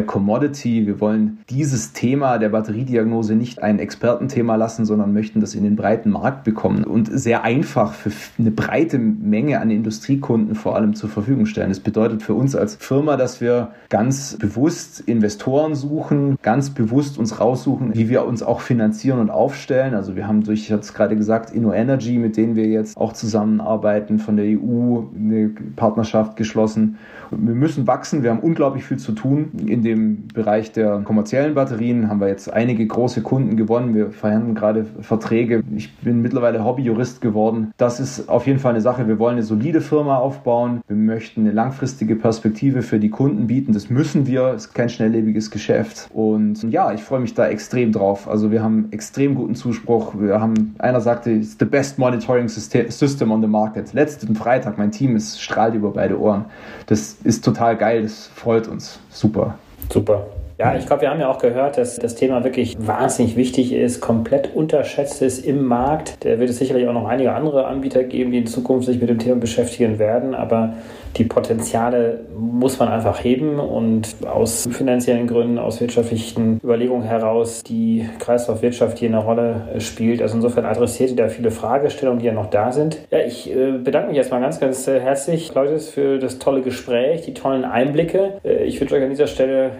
Commodity. 0.00 0.86
Wir 0.86 1.00
wollen 1.00 1.38
dieses 1.50 1.92
Thema 1.92 2.38
der 2.38 2.48
Batteriediagnose 2.48 3.34
nicht 3.34 3.62
ein 3.62 3.78
Expertenthema 3.78 4.56
lassen, 4.56 4.86
sondern 4.86 5.12
möchten 5.12 5.40
das 5.40 5.54
in 5.54 5.64
den 5.64 5.76
breiten 5.76 6.10
Markt 6.10 6.44
bekommen 6.44 6.84
und 6.84 7.10
sehr 7.12 7.44
einfach 7.44 7.92
für 7.92 8.10
eine 8.38 8.50
breite 8.50 8.98
Menge 8.98 9.60
an 9.60 9.70
Industriekunden 9.70 10.54
vor 10.54 10.76
allem 10.76 10.94
zur 10.94 11.10
Verfügung 11.10 11.46
stellen. 11.46 11.68
Das 11.68 11.80
bedeutet 11.80 12.22
für 12.22 12.34
uns 12.34 12.56
als 12.56 12.76
Firma, 12.76 13.16
dass 13.16 13.40
wir 13.40 13.72
ganz 13.90 14.36
bewusst 14.38 15.00
Investoren 15.00 15.74
suchen, 15.74 16.38
ganz 16.42 16.70
bewusst 16.70 17.18
uns 17.18 17.40
raussuchen, 17.40 17.94
wie 17.94 18.08
wir 18.08 18.24
uns 18.24 18.42
auch 18.42 18.60
finanzieren 18.60 19.18
und 19.18 19.30
aufstellen. 19.30 19.94
Also 19.94 20.16
wir 20.16 20.26
haben 20.26 20.42
durch, 20.42 20.62
ich 20.62 20.72
hatte 20.72 20.82
es 20.82 20.94
gerade 20.94 21.16
gesagt, 21.16 21.50
InnoEnergy, 21.50 22.18
mit 22.18 22.36
denen 22.36 22.56
wir 22.56 22.66
jetzt 22.66 22.96
auch 22.96 23.12
zusammenarbeiten, 23.12 24.18
von 24.18 24.36
der 24.36 24.46
EU 24.46 25.02
eine 25.14 25.50
Partnerschaft 25.76 26.36
geschlossen. 26.36 26.96
Wir 27.30 27.54
müssen 27.54 27.86
wachsen, 27.86 28.22
wir 28.22 28.30
haben 28.30 28.40
unglaublich 28.40 28.84
viel 28.84 28.98
zu 28.98 29.12
tun. 29.12 29.50
In 29.66 29.81
in 29.82 29.88
dem 29.88 30.28
Bereich 30.28 30.70
der 30.70 30.98
kommerziellen 31.00 31.54
Batterien 31.54 32.08
haben 32.08 32.20
wir 32.20 32.28
jetzt 32.28 32.52
einige 32.52 32.86
große 32.86 33.22
Kunden 33.22 33.56
gewonnen. 33.56 33.94
Wir 33.94 34.10
verhandeln 34.12 34.54
gerade 34.54 34.86
Verträge. 35.00 35.62
Ich 35.74 35.96
bin 35.98 36.22
mittlerweile 36.22 36.64
Hobbyjurist 36.64 37.20
geworden. 37.20 37.72
Das 37.76 37.98
ist 37.98 38.28
auf 38.28 38.46
jeden 38.46 38.60
Fall 38.60 38.72
eine 38.72 38.80
Sache. 38.80 39.08
Wir 39.08 39.18
wollen 39.18 39.34
eine 39.34 39.42
solide 39.42 39.80
Firma 39.80 40.18
aufbauen. 40.18 40.82
Wir 40.86 40.96
möchten 40.96 41.40
eine 41.40 41.50
langfristige 41.50 42.14
Perspektive 42.14 42.82
für 42.82 43.00
die 43.00 43.10
Kunden 43.10 43.48
bieten. 43.48 43.72
Das 43.72 43.90
müssen 43.90 44.26
wir. 44.26 44.52
Es 44.54 44.66
ist 44.66 44.74
kein 44.74 44.88
schnelllebiges 44.88 45.50
Geschäft. 45.50 46.08
Und 46.12 46.62
ja, 46.70 46.92
ich 46.92 47.02
freue 47.02 47.20
mich 47.20 47.34
da 47.34 47.48
extrem 47.48 47.90
drauf. 47.90 48.28
Also 48.28 48.52
wir 48.52 48.62
haben 48.62 48.88
extrem 48.92 49.34
guten 49.34 49.56
Zuspruch. 49.56 50.14
Wir 50.18 50.40
haben, 50.40 50.76
einer 50.78 51.00
sagte, 51.00 51.32
it's 51.32 51.56
the 51.58 51.64
best 51.64 51.98
monitoring 51.98 52.48
system 52.48 53.32
on 53.32 53.40
the 53.40 53.48
market. 53.48 53.92
Letzten 53.92 54.36
Freitag, 54.36 54.78
mein 54.78 54.92
Team 54.92 55.16
ist 55.16 55.40
strahlt 55.40 55.74
über 55.74 55.90
beide 55.90 56.20
Ohren. 56.20 56.44
Das 56.86 57.16
ist 57.24 57.44
total 57.44 57.76
geil. 57.76 58.02
Das 58.02 58.28
freut 58.34 58.68
uns. 58.68 59.00
Super. 59.10 59.56
Super. 59.90 60.26
Ja, 60.58 60.76
ich 60.76 60.86
glaube, 60.86 61.02
wir 61.02 61.10
haben 61.10 61.18
ja 61.18 61.28
auch 61.28 61.38
gehört, 61.38 61.76
dass 61.76 61.96
das 61.96 62.14
Thema 62.14 62.44
wirklich 62.44 62.76
wahnsinnig 62.78 63.36
wichtig 63.36 63.72
ist, 63.72 64.00
komplett 64.00 64.54
unterschätzt 64.54 65.20
ist 65.22 65.44
im 65.44 65.64
Markt. 65.64 66.24
Da 66.24 66.38
wird 66.38 66.50
es 66.50 66.58
sicherlich 66.58 66.86
auch 66.86 66.92
noch 66.92 67.08
einige 67.08 67.32
andere 67.32 67.66
Anbieter 67.66 68.04
geben, 68.04 68.30
die 68.30 68.38
in 68.38 68.46
Zukunft 68.46 68.86
sich 68.86 69.00
mit 69.00 69.08
dem 69.08 69.18
Thema 69.18 69.36
beschäftigen 69.36 69.98
werden. 69.98 70.34
Aber 70.34 70.74
die 71.16 71.24
Potenziale 71.24 72.20
muss 72.36 72.78
man 72.78 72.88
einfach 72.88 73.22
heben 73.22 73.58
und 73.58 74.08
aus 74.26 74.68
finanziellen 74.70 75.26
Gründen, 75.26 75.58
aus 75.58 75.80
wirtschaftlichen 75.80 76.60
Überlegungen 76.62 77.04
heraus 77.04 77.62
die 77.62 78.08
Kreislaufwirtschaft 78.18 78.98
hier 78.98 79.08
eine 79.08 79.18
Rolle 79.18 79.68
spielt. 79.78 80.22
Also 80.22 80.36
insofern 80.36 80.64
adressiert 80.64 81.10
ihr 81.10 81.16
da 81.16 81.28
viele 81.28 81.50
Fragestellungen, 81.50 82.20
die 82.20 82.26
ja 82.26 82.32
noch 82.32 82.50
da 82.50 82.72
sind. 82.72 82.98
Ja, 83.10 83.18
ich 83.20 83.54
äh, 83.54 83.72
bedanke 83.72 84.08
mich 84.08 84.16
erstmal 84.16 84.40
ganz, 84.40 84.60
ganz 84.60 84.88
äh, 84.88 85.00
herzlich, 85.00 85.54
Leute, 85.54 85.78
für 85.78 86.18
das 86.18 86.38
tolle 86.38 86.62
Gespräch, 86.62 87.22
die 87.22 87.34
tollen 87.34 87.64
Einblicke. 87.64 88.34
Äh, 88.44 88.64
ich 88.64 88.80
wünsche 88.80 88.94
euch 88.94 89.02
an 89.02 89.10
dieser 89.10 89.26
Stelle 89.26 89.72